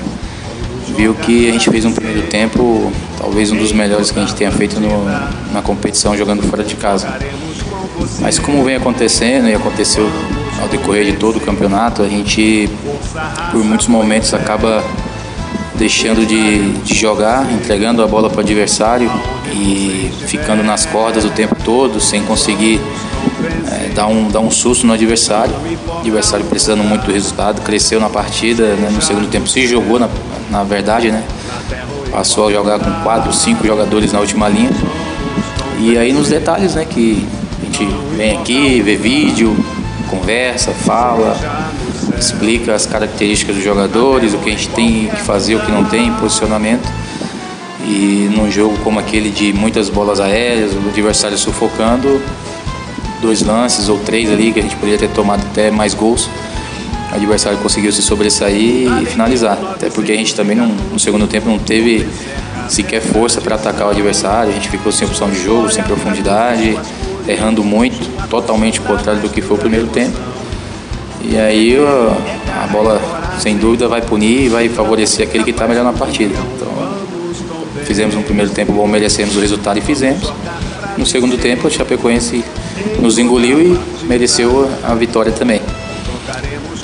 Viu 0.96 1.14
que 1.14 1.48
a 1.48 1.52
gente 1.52 1.70
fez 1.70 1.84
um 1.84 1.92
primeiro 1.92 2.22
tempo, 2.28 2.92
talvez 3.18 3.50
um 3.50 3.56
dos 3.56 3.72
melhores 3.72 4.10
que 4.10 4.18
a 4.18 4.22
gente 4.22 4.34
tenha 4.34 4.50
feito 4.50 4.78
no, 4.80 5.04
na 5.52 5.62
competição 5.62 6.16
jogando 6.16 6.42
fora 6.42 6.62
de 6.62 6.74
casa. 6.76 7.08
Mas 8.20 8.38
como 8.38 8.64
vem 8.64 8.76
acontecendo 8.76 9.48
e 9.48 9.54
aconteceu 9.54 10.10
ao 10.60 10.68
decorrer 10.68 11.04
de 11.04 11.12
todo 11.14 11.36
o 11.36 11.40
campeonato, 11.40 12.02
a 12.02 12.08
gente 12.08 12.68
por 13.50 13.62
muitos 13.64 13.86
momentos 13.86 14.32
acaba 14.34 14.82
deixando 15.76 16.26
de, 16.26 16.72
de 16.82 16.94
jogar, 16.94 17.50
entregando 17.52 18.02
a 18.02 18.06
bola 18.06 18.28
para 18.28 18.38
o 18.38 18.40
adversário 18.40 19.10
e 19.52 20.10
ficando 20.26 20.62
nas 20.62 20.86
cordas 20.86 21.24
o 21.24 21.30
tempo 21.30 21.54
todo, 21.64 22.00
sem 22.00 22.22
conseguir 22.22 22.80
é, 23.70 23.90
dar, 23.94 24.06
um, 24.06 24.28
dar 24.28 24.40
um 24.40 24.50
susto 24.50 24.86
no 24.86 24.92
adversário. 24.92 25.54
O 25.86 25.98
adversário 25.98 26.46
precisando 26.46 26.82
muito 26.82 27.04
do 27.04 27.12
resultado, 27.12 27.60
cresceu 27.62 28.00
na 28.00 28.08
partida, 28.08 28.74
né, 28.74 28.88
no 28.90 29.02
segundo 29.02 29.28
tempo 29.28 29.46
se 29.48 29.66
jogou, 29.66 29.98
na, 29.98 30.08
na 30.50 30.64
verdade, 30.64 31.10
né? 31.10 31.22
Passou 32.10 32.48
a 32.48 32.52
jogar 32.52 32.78
com 32.78 32.90
quatro, 33.02 33.32
cinco 33.32 33.66
jogadores 33.66 34.12
na 34.12 34.20
última 34.20 34.48
linha. 34.48 34.70
E 35.78 35.98
aí 35.98 36.12
nos 36.12 36.28
detalhes, 36.28 36.74
né, 36.74 36.86
que 36.86 37.26
a 37.60 37.64
gente 37.66 37.86
vem 38.16 38.38
aqui, 38.38 38.80
vê 38.80 38.96
vídeo, 38.96 39.54
conversa, 40.06 40.72
fala, 40.72 41.36
explica 42.18 42.74
as 42.74 42.86
características 42.86 43.56
dos 43.56 43.64
jogadores, 43.64 44.34
o 44.34 44.38
que 44.38 44.48
a 44.48 44.52
gente 44.52 44.68
tem 44.70 45.08
que 45.08 45.20
fazer, 45.22 45.56
o 45.56 45.60
que 45.60 45.70
não 45.70 45.84
tem, 45.84 46.12
posicionamento. 46.14 46.88
E 47.84 48.28
num 48.34 48.50
jogo 48.50 48.76
como 48.82 48.98
aquele 48.98 49.30
de 49.30 49.52
muitas 49.52 49.88
bolas 49.88 50.18
aéreas, 50.18 50.72
o 50.72 50.88
adversário 50.88 51.38
sufocando, 51.38 52.20
dois 53.20 53.42
lances 53.42 53.88
ou 53.88 53.98
três 53.98 54.30
ali 54.30 54.52
que 54.52 54.60
a 54.60 54.62
gente 54.62 54.76
poderia 54.76 54.98
ter 54.98 55.08
tomado 55.10 55.44
até 55.50 55.70
mais 55.70 55.94
gols. 55.94 56.28
O 57.12 57.14
adversário 57.14 57.58
conseguiu 57.58 57.92
se 57.92 58.02
sobressair 58.02 58.90
e 59.02 59.06
finalizar. 59.06 59.58
Até 59.72 59.88
porque 59.88 60.12
a 60.12 60.16
gente 60.16 60.34
também 60.34 60.56
não, 60.56 60.66
no 60.66 60.98
segundo 60.98 61.26
tempo 61.26 61.48
não 61.48 61.58
teve 61.58 62.06
sequer 62.68 63.00
força 63.00 63.40
para 63.40 63.54
atacar 63.54 63.86
o 63.86 63.90
adversário. 63.90 64.50
A 64.50 64.54
gente 64.54 64.68
ficou 64.68 64.90
sem 64.90 65.06
opção 65.06 65.30
de 65.30 65.42
jogo, 65.42 65.70
sem 65.70 65.82
profundidade, 65.84 66.78
errando 67.28 67.62
muito, 67.64 68.28
totalmente 68.28 68.80
contrário 68.80 69.20
do 69.20 69.28
que 69.28 69.40
foi 69.40 69.56
o 69.56 69.60
primeiro 69.60 69.86
tempo. 69.88 70.16
E 71.22 71.36
aí 71.36 71.76
a 71.76 72.66
bola, 72.68 73.00
sem 73.38 73.56
dúvida, 73.56 73.88
vai 73.88 74.00
punir 74.00 74.46
e 74.46 74.48
vai 74.48 74.68
favorecer 74.68 75.26
aquele 75.26 75.44
que 75.44 75.50
está 75.50 75.66
melhor 75.66 75.84
na 75.84 75.92
partida. 75.92 76.34
Então, 76.54 76.66
fizemos 77.84 78.14
um 78.14 78.22
primeiro 78.22 78.50
tempo 78.50 78.72
bom, 78.72 78.86
merecemos 78.86 79.36
o 79.36 79.40
resultado 79.40 79.78
e 79.78 79.82
fizemos. 79.82 80.32
No 80.96 81.04
segundo 81.04 81.36
tempo, 81.36 81.68
o 81.68 81.70
Chapecoense 81.70 82.44
nos 83.00 83.18
engoliu 83.18 83.60
e 83.60 83.78
mereceu 84.04 84.70
a 84.82 84.94
vitória 84.94 85.32
também. 85.32 85.60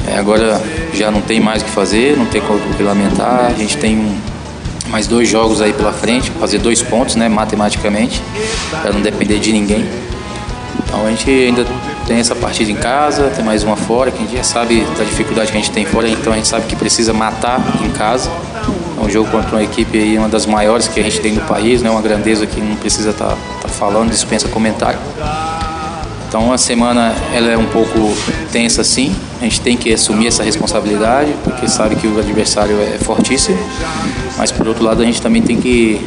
É, 0.06 0.18
agora 0.18 0.60
já 0.92 1.10
não 1.10 1.20
tem 1.20 1.40
mais 1.40 1.62
o 1.62 1.64
que 1.64 1.70
fazer, 1.70 2.16
não 2.16 2.26
tem 2.26 2.40
o 2.40 2.76
que 2.76 2.82
lamentar. 2.82 3.46
A 3.46 3.54
gente 3.54 3.76
tem 3.76 4.14
mais 4.88 5.06
dois 5.06 5.28
jogos 5.28 5.62
aí 5.62 5.72
pela 5.72 5.92
frente, 5.92 6.30
fazer 6.32 6.58
dois 6.58 6.82
pontos, 6.82 7.16
né, 7.16 7.28
matematicamente, 7.28 8.20
para 8.82 8.92
não 8.92 9.00
depender 9.00 9.38
de 9.38 9.52
ninguém. 9.52 9.88
Então 10.92 11.06
a 11.06 11.10
gente 11.10 11.30
ainda 11.30 11.64
tem 12.06 12.18
essa 12.18 12.34
partida 12.34 12.70
em 12.70 12.76
casa, 12.76 13.30
tem 13.34 13.42
mais 13.42 13.64
uma 13.64 13.76
fora, 13.76 14.10
que 14.10 14.18
a 14.18 14.20
gente 14.20 14.36
já 14.36 14.42
sabe 14.42 14.84
da 14.98 15.04
dificuldade 15.04 15.50
que 15.50 15.56
a 15.56 15.60
gente 15.60 15.72
tem 15.72 15.86
fora, 15.86 16.06
então 16.06 16.34
a 16.34 16.36
gente 16.36 16.48
sabe 16.48 16.66
que 16.66 16.76
precisa 16.76 17.14
matar 17.14 17.58
em 17.82 17.88
casa. 17.92 18.30
É 18.98 19.00
um 19.02 19.08
jogo 19.08 19.30
contra 19.30 19.56
uma 19.56 19.62
equipe 19.62 19.96
aí, 19.96 20.18
uma 20.18 20.28
das 20.28 20.44
maiores 20.44 20.88
que 20.88 21.00
a 21.00 21.02
gente 21.02 21.18
tem 21.20 21.32
no 21.32 21.40
país, 21.46 21.80
né? 21.80 21.88
uma 21.88 22.02
grandeza 22.02 22.46
que 22.46 22.60
não 22.60 22.76
precisa 22.76 23.08
estar 23.08 23.30
tá, 23.30 23.36
tá 23.62 23.68
falando, 23.70 24.10
dispensa 24.10 24.46
comentário. 24.48 24.98
Então 26.28 26.52
a 26.52 26.58
semana 26.58 27.14
ela 27.32 27.48
é 27.48 27.56
um 27.56 27.66
pouco 27.66 28.14
tensa 28.52 28.84
sim, 28.84 29.16
a 29.40 29.44
gente 29.44 29.62
tem 29.62 29.78
que 29.78 29.94
assumir 29.94 30.26
essa 30.26 30.42
responsabilidade, 30.42 31.34
porque 31.42 31.66
sabe 31.68 31.96
que 31.96 32.06
o 32.06 32.18
adversário 32.18 32.78
é 32.82 32.98
fortíssimo, 32.98 33.58
mas 34.36 34.52
por 34.52 34.68
outro 34.68 34.84
lado 34.84 35.00
a 35.00 35.06
gente 35.06 35.22
também 35.22 35.40
tem 35.40 35.58
que 35.58 36.06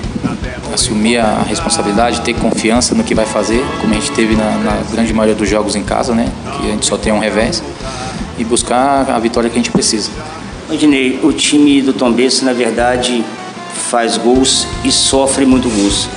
assumir 0.73 1.17
a 1.17 1.43
responsabilidade, 1.47 2.21
ter 2.21 2.33
confiança 2.33 2.93
no 2.95 3.03
que 3.03 3.15
vai 3.15 3.25
fazer, 3.25 3.63
como 3.81 3.93
a 3.93 3.95
gente 3.95 4.11
teve 4.11 4.35
na, 4.35 4.57
na 4.57 4.83
grande 4.91 5.13
maioria 5.13 5.35
dos 5.35 5.49
jogos 5.49 5.75
em 5.75 5.83
casa, 5.83 6.13
né? 6.13 6.31
Que 6.57 6.67
a 6.67 6.71
gente 6.71 6.85
só 6.85 6.97
tem 6.97 7.13
um 7.13 7.19
revés, 7.19 7.63
e 8.37 8.43
buscar 8.43 9.09
a 9.09 9.19
vitória 9.19 9.49
que 9.49 9.55
a 9.55 9.59
gente 9.59 9.71
precisa. 9.71 10.09
Odinei, 10.69 11.19
o 11.23 11.31
time 11.31 11.81
do 11.81 11.93
Tombense, 11.93 12.43
na 12.43 12.53
verdade, 12.53 13.23
faz 13.89 14.17
gols 14.17 14.67
e 14.83 14.91
sofre 14.91 15.45
muito 15.45 15.69
gols. 15.69 16.07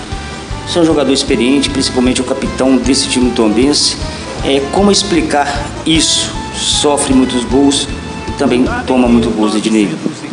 Você 0.66 0.78
é 0.78 0.82
um 0.82 0.84
jogador 0.84 1.12
experiente, 1.12 1.70
principalmente 1.70 2.20
o 2.20 2.24
capitão 2.24 2.76
desse 2.76 3.08
time 3.08 3.30
tombense. 3.30 3.96
É, 4.44 4.61
como 4.72 4.90
explicar 4.90 5.66
isso? 5.87 6.30
Sofre 6.54 7.14
muitos 7.14 7.44
gols 7.44 7.88
e 8.28 8.32
também 8.32 8.64
toma 8.87 9.08
muitos 9.08 9.32
gols, 9.32 9.54
Ednei. 9.54 9.88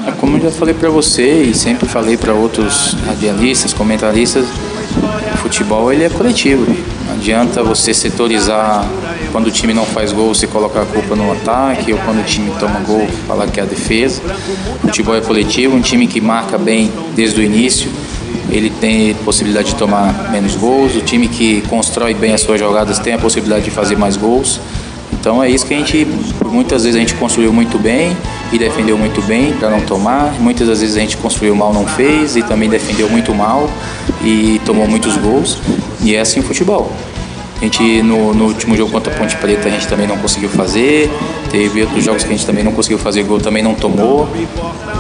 É, 0.05 0.11
como 0.11 0.37
eu 0.37 0.41
já 0.41 0.51
falei 0.51 0.73
para 0.73 0.89
você 0.89 1.43
e 1.43 1.53
sempre 1.55 1.87
falei 1.87 2.15
para 2.15 2.33
outros 2.33 2.95
radialistas, 3.05 3.73
comentaristas, 3.73 4.45
o 5.33 5.37
futebol 5.37 5.91
ele 5.91 6.03
é 6.03 6.09
coletivo. 6.09 6.65
Não 7.07 7.15
adianta 7.15 7.63
você 7.63 7.93
setorizar 7.93 8.85
quando 9.31 9.47
o 9.47 9.51
time 9.51 9.73
não 9.73 9.85
faz 9.85 10.11
gol, 10.11 10.33
você 10.33 10.45
colocar 10.45 10.83
a 10.83 10.85
culpa 10.85 11.15
no 11.15 11.31
ataque, 11.31 11.91
ou 11.91 11.99
quando 11.99 12.19
o 12.19 12.23
time 12.23 12.51
toma 12.59 12.79
gol, 12.81 13.07
falar 13.27 13.47
que 13.47 13.59
é 13.59 13.63
a 13.63 13.65
defesa. 13.65 14.21
O 14.83 14.87
futebol 14.87 15.15
é 15.15 15.21
coletivo, 15.21 15.75
um 15.75 15.81
time 15.81 16.07
que 16.07 16.21
marca 16.21 16.57
bem 16.57 16.91
desde 17.15 17.41
o 17.41 17.43
início, 17.43 17.89
ele 18.49 18.69
tem 18.69 19.13
possibilidade 19.15 19.69
de 19.69 19.75
tomar 19.75 20.31
menos 20.31 20.55
gols. 20.55 20.95
O 20.95 21.01
time 21.01 21.27
que 21.27 21.61
constrói 21.63 22.13
bem 22.13 22.33
as 22.33 22.41
suas 22.41 22.59
jogadas 22.59 22.99
tem 22.99 23.13
a 23.13 23.17
possibilidade 23.17 23.65
de 23.65 23.71
fazer 23.71 23.97
mais 23.97 24.15
gols. 24.15 24.59
Então 25.11 25.43
é 25.43 25.49
isso 25.49 25.65
que 25.65 25.73
a 25.73 25.77
gente, 25.77 26.07
muitas 26.45 26.83
vezes 26.83 26.95
a 26.95 26.99
gente 26.99 27.15
construiu 27.15 27.51
muito 27.51 27.79
bem 27.79 28.15
e 28.51 28.57
defendeu 28.57 28.97
muito 28.97 29.21
bem 29.23 29.53
para 29.53 29.69
não 29.69 29.81
tomar. 29.81 30.33
Muitas 30.39 30.67
das 30.67 30.81
vezes 30.81 30.95
a 30.97 30.99
gente 30.99 31.17
construiu 31.17 31.55
mal, 31.55 31.73
não 31.73 31.85
fez 31.85 32.35
e 32.35 32.43
também 32.43 32.69
defendeu 32.69 33.09
muito 33.09 33.33
mal 33.33 33.69
e 34.23 34.59
tomou 34.65 34.87
muitos 34.87 35.17
gols. 35.17 35.59
E 36.01 36.15
é 36.15 36.19
assim 36.19 36.39
o 36.39 36.43
futebol. 36.43 36.91
A 37.57 37.63
gente 37.63 38.01
no, 38.01 38.33
no, 38.33 38.45
último 38.45 38.75
jogo 38.75 38.91
contra 38.91 39.13
a 39.13 39.17
Ponte 39.17 39.35
Preta 39.37 39.69
a 39.69 39.71
gente 39.71 39.87
também 39.87 40.05
não 40.05 40.17
conseguiu 40.17 40.49
fazer. 40.49 41.09
Teve 41.49 41.81
outros 41.81 42.03
jogos 42.03 42.23
que 42.23 42.29
a 42.29 42.35
gente 42.35 42.45
também 42.45 42.63
não 42.63 42.73
conseguiu 42.73 42.99
fazer 42.99 43.23
gol, 43.23 43.39
também 43.39 43.63
não 43.63 43.73
tomou. 43.73 44.27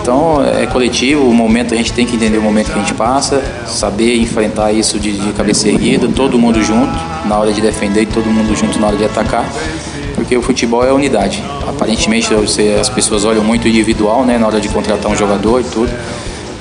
Então 0.01 0.43
é 0.43 0.65
coletivo, 0.65 1.27
o 1.27 1.33
momento 1.33 1.73
a 1.73 1.77
gente 1.77 1.91
tem 1.91 2.05
que 2.05 2.15
entender 2.15 2.37
o 2.37 2.41
momento 2.41 2.71
que 2.71 2.79
a 2.79 2.81
gente 2.81 2.93
passa, 2.93 3.43
saber 3.67 4.15
enfrentar 4.17 4.71
isso 4.71 4.97
de, 4.99 5.11
de 5.11 5.33
cabeça 5.33 5.67
erguida, 5.67 6.07
todo 6.07 6.39
mundo 6.39 6.63
junto 6.63 6.93
na 7.25 7.37
hora 7.37 7.51
de 7.51 7.59
defender 7.59 8.03
e 8.03 8.05
todo 8.05 8.25
mundo 8.27 8.55
junto 8.55 8.79
na 8.79 8.87
hora 8.87 8.97
de 8.97 9.03
atacar. 9.03 9.45
Porque 10.25 10.35
o 10.35 10.41
futebol 10.41 10.83
é 10.83 10.91
unidade. 10.91 11.43
Aparentemente 11.67 12.33
você, 12.33 12.77
as 12.81 12.89
pessoas 12.89 13.25
olham 13.25 13.43
muito 13.43 13.67
individual 13.67 14.25
né, 14.25 14.39
na 14.39 14.47
hora 14.47 14.59
de 14.59 14.67
contratar 14.69 15.11
um 15.11 15.15
jogador 15.15 15.61
e 15.61 15.63
tudo 15.65 15.91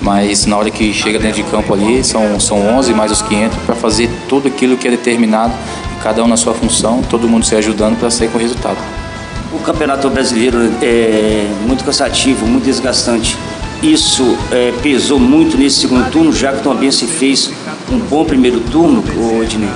mas 0.03 0.45
na 0.45 0.59
hora 0.59 0.71
que 0.71 0.93
chega 0.93 1.19
dentro 1.19 1.43
de 1.43 1.51
campo 1.51 1.73
ali, 1.73 2.05
são, 2.05 2.39
são 2.39 2.59
11 2.77 2.93
mais 2.93 3.11
os 3.11 3.23
500 3.23 3.57
para 3.65 3.75
fazer 3.75 4.11
tudo 4.29 4.49
aquilo 4.49 4.77
que 4.77 4.87
é 4.87 4.91
determinado, 4.91 5.55
cada 6.03 6.23
um 6.23 6.29
na 6.29 6.37
sua 6.37 6.53
função, 6.53 7.01
todo 7.09 7.27
mundo 7.27 7.47
se 7.47 7.57
ajudando 7.57 7.99
para 7.99 8.11
sair 8.11 8.29
com 8.29 8.37
o 8.37 8.41
resultado. 8.41 8.77
O 9.51 9.59
Campeonato 9.61 10.11
Brasileiro 10.11 10.59
é 10.83 11.49
muito 11.67 11.85
cansativo, 11.85 12.47
muito 12.47 12.65
desgastante. 12.65 13.35
Isso 13.83 14.37
é, 14.53 14.75
pesou 14.83 15.19
muito 15.19 15.57
nesse 15.57 15.81
segundo 15.81 16.11
turno, 16.11 16.33
já 16.33 16.53
que 16.53 16.63
também 16.63 16.91
se 16.91 17.07
fez 17.07 17.51
um 17.91 17.99
bom 17.99 18.27
primeiro 18.27 18.61
turno, 18.61 19.03
Odinei? 19.41 19.71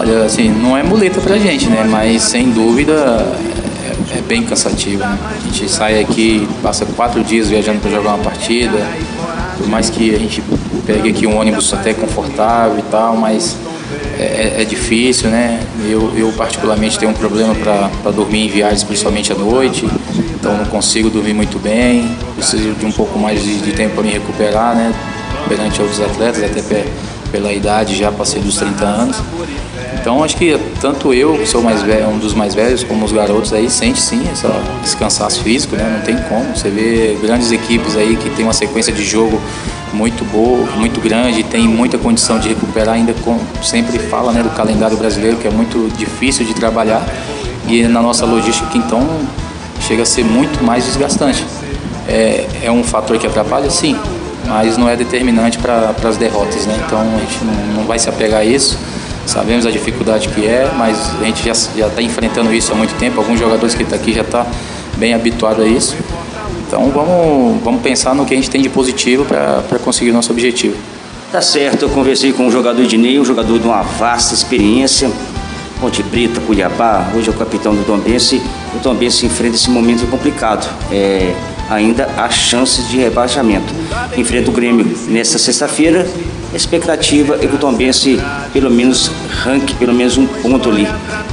Olha, 0.00 0.24
assim, 0.24 0.48
não 0.48 0.74
é 0.74 0.82
muleta 0.82 1.20
pra 1.20 1.36
gente, 1.36 1.68
né? 1.68 1.86
Mas 1.86 2.22
sem 2.22 2.48
dúvida 2.48 2.94
é, 2.94 4.16
é 4.16 4.20
bem 4.22 4.42
cansativo. 4.42 5.00
Né? 5.00 5.18
A 5.36 5.44
gente 5.44 5.70
sai 5.70 6.00
aqui, 6.00 6.48
passa 6.62 6.86
quatro 6.86 7.22
dias 7.22 7.50
viajando 7.50 7.80
para 7.80 7.90
jogar 7.90 8.14
uma 8.14 8.24
partida, 8.24 8.78
por 9.58 9.68
mais 9.68 9.90
que 9.90 10.14
a 10.14 10.18
gente 10.18 10.42
pegue 10.86 11.10
aqui 11.10 11.26
um 11.26 11.38
ônibus 11.38 11.74
até 11.74 11.92
confortável 11.92 12.78
e 12.78 12.82
tal, 12.90 13.14
mas 13.14 13.58
é, 14.18 14.54
é, 14.56 14.62
é 14.62 14.64
difícil, 14.64 15.28
né? 15.28 15.60
Eu, 15.86 16.10
eu 16.16 16.32
particularmente 16.32 16.98
tenho 16.98 17.10
um 17.10 17.14
problema 17.14 17.54
para 17.54 18.10
dormir 18.10 18.46
em 18.46 18.48
viagens, 18.48 18.82
principalmente 18.82 19.32
à 19.32 19.34
noite, 19.34 19.86
então 20.34 20.56
não 20.56 20.64
consigo 20.64 21.10
dormir 21.10 21.34
muito 21.34 21.58
bem, 21.58 22.16
preciso 22.36 22.72
de 22.72 22.86
um 22.86 22.92
pouco 22.92 23.18
mais 23.18 23.42
de, 23.42 23.60
de 23.60 23.72
tempo 23.72 23.96
para 23.96 24.04
me 24.04 24.10
recuperar, 24.12 24.74
né? 24.74 24.94
Perante 25.46 25.82
outros 25.82 26.00
atletas, 26.00 26.42
até 26.42 26.86
pela 27.30 27.52
idade 27.52 27.94
já 27.94 28.10
passei 28.10 28.40
dos 28.40 28.56
30 28.56 28.84
anos. 28.84 29.16
Então 30.00 30.24
acho 30.24 30.36
que 30.36 30.58
tanto 30.80 31.12
eu, 31.12 31.34
que 31.34 31.46
sou 31.46 31.62
mais 31.62 31.82
velho, 31.82 32.08
um 32.08 32.18
dos 32.18 32.32
mais 32.32 32.54
velhos, 32.54 32.82
como 32.82 33.04
os 33.04 33.12
garotos 33.12 33.52
aí, 33.52 33.68
sente 33.68 34.00
sim 34.00 34.22
esse 34.82 34.96
cansaço 34.96 35.42
físico, 35.42 35.76
né? 35.76 35.94
Não 35.96 36.00
tem 36.00 36.16
como. 36.28 36.56
Você 36.56 36.70
vê 36.70 37.18
grandes 37.20 37.52
equipes 37.52 37.96
aí 37.96 38.16
que 38.16 38.30
tem 38.30 38.44
uma 38.44 38.54
sequência 38.54 38.92
de 38.92 39.04
jogo 39.04 39.40
muito 39.92 40.24
boa, 40.24 40.66
muito 40.76 41.00
grande, 41.00 41.42
tem 41.42 41.66
muita 41.66 41.98
condição 41.98 42.38
de 42.38 42.48
recuperar, 42.48 42.94
ainda 42.94 43.12
com, 43.24 43.38
sempre 43.62 43.98
fala 43.98 44.32
né, 44.32 44.42
do 44.42 44.50
calendário 44.50 44.96
brasileiro, 44.96 45.36
que 45.36 45.48
é 45.48 45.50
muito 45.50 45.92
difícil 45.96 46.46
de 46.46 46.54
trabalhar, 46.54 47.04
e 47.66 47.82
na 47.84 48.00
nossa 48.00 48.24
logística, 48.24 48.78
então, 48.78 49.06
chega 49.80 50.02
a 50.02 50.06
ser 50.06 50.24
muito 50.24 50.62
mais 50.62 50.84
desgastante. 50.84 51.44
É, 52.08 52.46
é 52.64 52.70
um 52.70 52.82
fator 52.82 53.18
que 53.18 53.26
atrapalha, 53.26 53.68
sim, 53.68 53.96
mas 54.46 54.76
não 54.76 54.88
é 54.88 54.96
determinante 54.96 55.58
para 55.58 55.94
as 56.04 56.16
derrotas, 56.16 56.66
né? 56.66 56.80
então 56.86 57.00
a 57.00 57.18
gente 57.20 57.44
não, 57.44 57.76
não 57.78 57.84
vai 57.84 57.98
se 57.98 58.08
apegar 58.08 58.40
a 58.40 58.44
isso. 58.44 58.78
Sabemos 59.30 59.64
a 59.64 59.70
dificuldade 59.70 60.26
que 60.26 60.44
é, 60.44 60.68
mas 60.76 60.98
a 61.20 61.24
gente 61.24 61.44
já 61.44 61.52
está 61.52 62.02
enfrentando 62.02 62.52
isso 62.52 62.72
há 62.72 62.74
muito 62.74 62.98
tempo. 62.98 63.20
Alguns 63.20 63.38
jogadores 63.38 63.76
que 63.76 63.84
estão 63.84 63.96
tá 63.96 64.02
aqui 64.02 64.12
já 64.12 64.22
estão 64.22 64.42
tá 64.42 64.50
bem 64.96 65.14
habituados 65.14 65.64
a 65.64 65.68
isso. 65.68 65.96
Então 66.66 66.90
vamos, 66.90 67.62
vamos 67.62 67.80
pensar 67.80 68.12
no 68.12 68.26
que 68.26 68.34
a 68.34 68.36
gente 68.36 68.50
tem 68.50 68.60
de 68.60 68.68
positivo 68.68 69.24
para 69.24 69.78
conseguir 69.84 70.10
o 70.10 70.14
nosso 70.14 70.32
objetivo. 70.32 70.76
Tá 71.30 71.40
certo, 71.40 71.82
eu 71.82 71.90
conversei 71.90 72.32
com 72.32 72.48
o 72.48 72.50
jogador 72.50 72.82
Ednei, 72.82 73.20
um 73.20 73.24
jogador 73.24 73.56
de 73.56 73.64
uma 73.64 73.82
vasta 73.82 74.34
experiência. 74.34 75.08
Ponte 75.80 76.02
Preta, 76.02 76.40
Cuiabá, 76.40 77.12
hoje 77.14 77.28
é 77.28 77.30
o 77.30 77.34
capitão 77.34 77.72
do 77.72 77.84
Tombense. 77.84 78.42
O 78.74 78.80
Tombense 78.80 79.26
enfrenta 79.26 79.54
esse 79.54 79.70
momento 79.70 80.10
complicado. 80.10 80.68
É, 80.90 81.32
ainda 81.70 82.08
há 82.16 82.28
chances 82.28 82.88
de 82.88 82.98
rebaixamento. 82.98 83.72
Enfrenta 84.16 84.50
o 84.50 84.52
Grêmio 84.52 84.86
nesta 85.08 85.38
sexta-feira. 85.38 86.06
Expectativa 86.52 87.36
é 87.36 87.46
que 87.46 87.54
o 87.54 87.58
Tombense 87.58 88.20
pelo 88.52 88.70
menos 88.70 89.10
ranque 89.44 89.74
pelo 89.74 89.94
menos 89.94 90.18
um 90.18 90.26
ponto 90.26 90.68
ali. 90.68 90.86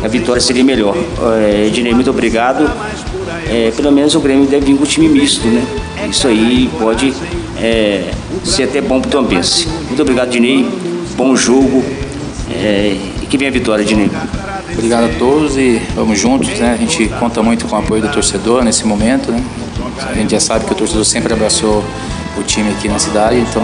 A 0.03 0.07
vitória 0.07 0.41
seria 0.41 0.63
melhor. 0.63 0.95
É, 1.41 1.65
Ednei, 1.67 1.93
muito 1.93 2.11
obrigado 2.11 2.69
é, 3.49 3.71
pelo 3.75 3.91
menos 3.91 4.15
o 4.15 4.19
Grêmio 4.19 4.45
deve 4.45 4.65
vir 4.65 4.77
com 4.77 4.83
o 4.83 4.87
time 4.87 5.07
misto, 5.07 5.47
né? 5.47 5.65
Isso 6.09 6.27
aí 6.27 6.69
pode 6.79 7.13
é, 7.59 8.11
ser 8.43 8.63
até 8.63 8.81
bom 8.81 8.99
para 8.99 9.07
o 9.07 9.11
Tombense. 9.11 9.67
Muito 9.87 10.01
obrigado, 10.01 10.29
Dinei. 10.29 10.67
Bom 11.15 11.35
jogo. 11.35 11.83
É, 12.51 12.95
e 13.21 13.25
que 13.25 13.37
venha 13.37 13.49
a 13.49 13.53
vitória, 13.53 13.83
Dinei. 13.83 14.09
Obrigado 14.73 15.05
a 15.05 15.09
todos 15.17 15.57
e 15.57 15.81
vamos 15.95 16.19
juntos, 16.19 16.49
né? 16.59 16.73
A 16.73 16.77
gente 16.77 17.07
conta 17.19 17.41
muito 17.41 17.65
com 17.65 17.75
o 17.75 17.79
apoio 17.79 18.01
do 18.01 18.09
torcedor 18.09 18.63
nesse 18.63 18.85
momento, 18.85 19.31
né? 19.31 19.41
A 20.05 20.13
gente 20.13 20.31
já 20.31 20.39
sabe 20.39 20.65
que 20.65 20.71
o 20.71 20.75
torcedor 20.75 21.05
sempre 21.05 21.33
abraçou 21.33 21.83
o 22.37 22.43
time 22.43 22.69
aqui 22.69 22.87
na 22.87 22.99
cidade, 22.99 23.37
então 23.37 23.63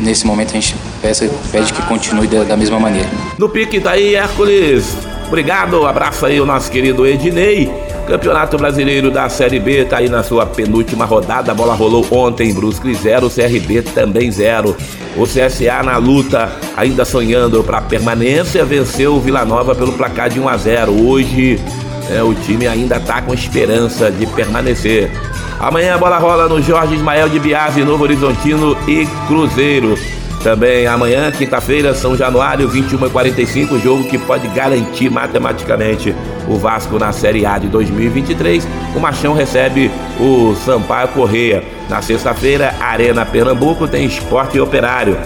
nesse 0.00 0.26
momento 0.26 0.50
a 0.50 0.54
gente 0.54 0.76
peça, 1.00 1.28
pede 1.50 1.72
que 1.72 1.82
continue 1.82 2.26
da, 2.26 2.44
da 2.44 2.56
mesma 2.56 2.78
maneira. 2.78 3.08
No 3.38 3.48
pique 3.48 3.80
tá 3.80 3.98
Hércules. 3.98 4.96
Obrigado, 5.26 5.86
abraço 5.86 6.26
aí 6.26 6.40
o 6.40 6.46
nosso 6.46 6.70
querido 6.70 7.06
Ednei. 7.06 7.72
Campeonato 8.06 8.58
Brasileiro 8.58 9.10
da 9.10 9.28
Série 9.28 9.58
B 9.58 9.82
está 9.82 9.98
aí 9.98 10.08
na 10.08 10.22
sua 10.22 10.44
penúltima 10.44 11.04
rodada. 11.04 11.52
A 11.52 11.54
bola 11.54 11.74
rolou 11.74 12.04
ontem, 12.10 12.52
Brusque 12.52 12.92
0, 12.92 13.30
CRB 13.30 13.82
também 13.82 14.30
0. 14.30 14.76
O 15.16 15.24
CSA 15.24 15.82
na 15.84 15.96
luta, 15.96 16.50
ainda 16.76 17.04
sonhando 17.04 17.62
para 17.62 17.80
permanência, 17.80 18.64
venceu 18.64 19.14
o 19.14 19.20
Vila 19.20 19.44
Nova 19.44 19.74
pelo 19.74 19.92
placar 19.92 20.28
de 20.28 20.40
1 20.40 20.48
a 20.48 20.56
0. 20.56 21.06
Hoje 21.06 21.60
é, 22.10 22.22
o 22.22 22.34
time 22.34 22.66
ainda 22.66 22.96
está 22.96 23.22
com 23.22 23.32
esperança 23.34 24.10
de 24.10 24.26
permanecer. 24.26 25.10
Amanhã 25.58 25.94
a 25.94 25.98
bola 25.98 26.18
rola 26.18 26.48
no 26.48 26.60
Jorge 26.60 26.94
Ismael 26.94 27.28
de 27.28 27.38
Biase, 27.38 27.84
Novo 27.84 28.02
Horizontino 28.02 28.76
e 28.88 29.06
Cruzeiro. 29.28 29.96
Também 30.42 30.88
amanhã, 30.88 31.30
quinta-feira, 31.30 31.94
São 31.94 32.16
Januário, 32.16 32.68
21 32.68 33.06
e 33.06 33.10
45, 33.10 33.78
jogo 33.78 34.04
que 34.08 34.18
pode 34.18 34.48
garantir 34.48 35.08
matematicamente 35.08 36.12
o 36.48 36.56
Vasco 36.56 36.98
na 36.98 37.12
Série 37.12 37.46
A 37.46 37.58
de 37.58 37.68
2023. 37.68 38.66
O 38.96 38.98
Machão 38.98 39.34
recebe 39.34 39.88
o 40.18 40.56
Sampaio 40.56 41.08
Correia. 41.08 41.62
Na 41.88 42.02
sexta-feira, 42.02 42.74
Arena 42.80 43.24
Pernambuco 43.24 43.86
tem 43.86 44.04
esporte 44.04 44.56
e 44.56 44.60
operário. 44.60 45.16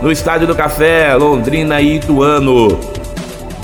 No 0.00 0.10
Estádio 0.10 0.46
do 0.46 0.54
Café, 0.54 1.14
Londrina 1.14 1.82
e 1.82 1.96
Ituano. 1.96 2.95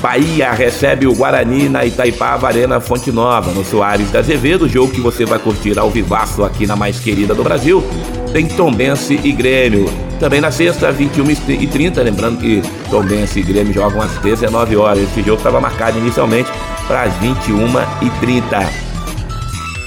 Bahia 0.02 0.50
recebe 0.50 1.06
o 1.06 1.14
Guarani 1.14 1.68
na 1.68 1.86
Itaipava 1.86 2.48
Arena 2.48 2.80
Fonte 2.80 3.12
Nova, 3.12 3.52
no 3.52 3.64
Soares 3.64 4.10
da 4.10 4.18
Azevedo, 4.18 4.68
jogo 4.68 4.92
que 4.92 5.00
você 5.00 5.24
vai 5.24 5.38
curtir 5.38 5.78
ao 5.78 5.88
vivaço 5.88 6.42
aqui 6.42 6.66
na 6.66 6.74
mais 6.74 6.98
querida 6.98 7.36
do 7.36 7.44
Brasil. 7.44 7.84
Tem 8.32 8.48
Tombense 8.48 9.20
e 9.22 9.30
Grêmio. 9.30 9.88
Também 10.18 10.40
na 10.40 10.50
sexta, 10.50 10.90
21 10.90 11.30
e 11.30 11.66
30 11.68 12.02
lembrando 12.02 12.40
que 12.40 12.60
Tombense 12.90 13.38
e 13.38 13.42
Grêmio 13.44 13.72
jogam 13.72 14.02
às 14.02 14.10
19 14.18 14.76
horas. 14.76 15.04
Esse 15.04 15.22
jogo 15.22 15.38
estava 15.38 15.60
marcado 15.60 15.96
inicialmente 15.98 16.50
para 16.88 17.02
as 17.02 17.14
21 17.18 17.68
e 18.02 18.10
30 18.18 18.92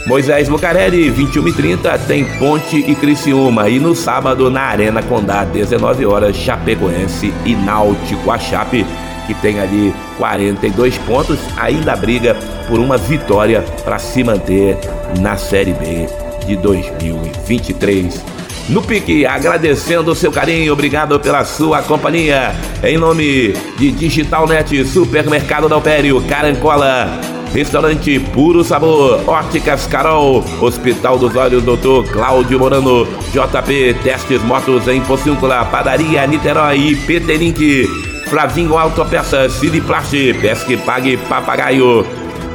Moisés 0.06 0.48
Lucarelli, 0.48 1.10
21 1.10 1.48
e 1.48 1.54
30 1.54 1.98
tem 2.00 2.24
Ponte 2.38 2.78
e 2.78 2.94
Criciúma. 2.94 3.68
E 3.68 3.80
no 3.80 3.96
sábado, 3.96 4.52
na 4.52 4.62
Arena 4.62 5.02
Condá, 5.02 5.44
19 5.44 6.06
horas, 6.06 6.36
Chapecoense 6.36 7.34
e 7.44 7.56
Náutico. 7.56 8.30
A 8.30 8.38
Chape, 8.38 8.86
que 9.26 9.34
tem 9.36 9.60
ali 9.60 9.94
42 10.18 10.98
pontos, 11.00 11.40
ainda 11.58 11.96
briga 11.96 12.36
por 12.68 12.80
uma 12.80 12.98
vitória 12.98 13.62
para 13.84 14.00
se 14.00 14.24
manter 14.24 14.78
na 15.20 15.38
Série 15.38 15.74
B 15.74 16.08
de 16.46 16.56
2023 16.58 18.36
no 18.70 18.82
pique, 18.82 19.28
agradecendo 19.28 20.12
o 20.12 20.16
seu 20.16 20.32
carinho, 20.32 20.74
obrigado 20.74 21.20
pela 21.20 21.46
sua 21.46 21.84
companhia. 21.84 22.56
Em 22.84 22.98
nome 22.98 23.54
de 23.78 23.92
Digitalnet, 23.92 24.84
Supermercado 24.86 25.70
da 25.70 25.76
Alpério, 25.76 26.20
Carancola, 26.28 27.08
Restaurante 27.54 28.20
Puro 28.20 28.64
Sabor, 28.64 29.22
Óticas 29.30 29.86
Carol, 29.86 30.44
Hospital 30.60 31.20
dos 31.20 31.36
Olhos 31.36 31.64
Doutor 31.64 32.06
Cláudio 32.10 32.58
Morano, 32.58 33.06
JP 33.32 33.98
Testes 34.04 34.42
Motos 34.42 34.88
em 34.88 35.00
Pocíncula, 35.02 35.64
Padaria 35.66 36.26
Niterói 36.26 36.78
e 36.78 36.96
PT 36.96 37.38
Link, 37.38 37.88
Flavinho 38.26 38.78
Autopeças, 38.78 39.54
Siliplast, 39.54 40.34
Pesque 40.42 40.78
Pague 40.78 41.18
Papagaio. 41.18 42.06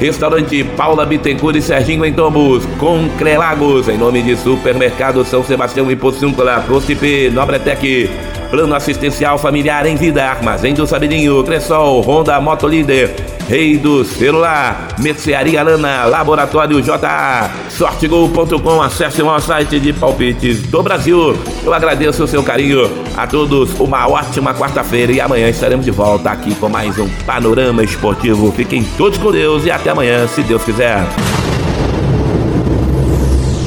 Restaurante 0.01 0.65
Paula 0.65 1.05
Bittencourt 1.05 1.57
e 1.57 1.61
Serginho 1.63 2.07
em 2.07 2.13
Tombos, 2.13 2.65
com 2.79 3.07
Crelagos, 3.19 3.87
em 3.87 3.99
nome 3.99 4.23
de 4.23 4.35
Supermercado 4.35 5.23
São 5.27 5.45
Sebastião 5.45 5.91
e 5.91 5.97
Pocíncula, 5.97 6.65
Postip, 6.67 7.29
Nobretec, 7.31 8.09
Plano 8.51 8.75
Assistencial 8.75 9.39
Familiar 9.39 9.87
em 9.87 9.95
Vida, 9.95 10.25
Armazém 10.25 10.75
do 10.75 10.87
Sabidinho, 10.87 11.43
Cressol, 11.45 12.03
Honda 12.03 12.41
Motolíder, 12.41 13.15
Rei 13.49 13.79
do 13.79 14.05
Celular, 14.05 14.89
Mercearia 14.99 15.63
Lana, 15.63 16.05
Laboratório 16.05 16.83
JA, 16.83 17.51
Sortegol.com, 17.69 18.83
acesse 18.83 19.23
o 19.23 19.25
nosso 19.25 19.47
site 19.47 19.79
de 19.79 19.93
palpites 19.93 20.63
do 20.63 20.83
Brasil. 20.83 21.37
Eu 21.65 21.73
agradeço 21.73 22.25
o 22.25 22.27
seu 22.27 22.43
carinho 22.43 22.91
a 23.17 23.27
todos, 23.27 23.79
uma 23.79 24.09
ótima 24.09 24.53
quarta-feira 24.53 25.13
e 25.13 25.21
amanhã 25.21 25.49
estaremos 25.49 25.85
de 25.85 25.91
volta 25.91 26.31
aqui 26.31 26.55
com 26.57 26.69
mais 26.69 26.99
um 26.99 27.09
Panorama 27.25 27.83
Esportivo. 27.85 28.51
Fiquem 28.53 28.83
todos 28.99 29.19
com 29.19 29.31
Deus 29.31 29.65
e 29.65 29.71
até 29.71 29.91
amanhã, 29.91 30.27
se 30.27 30.43
Deus 30.43 30.63
quiser. 30.65 31.07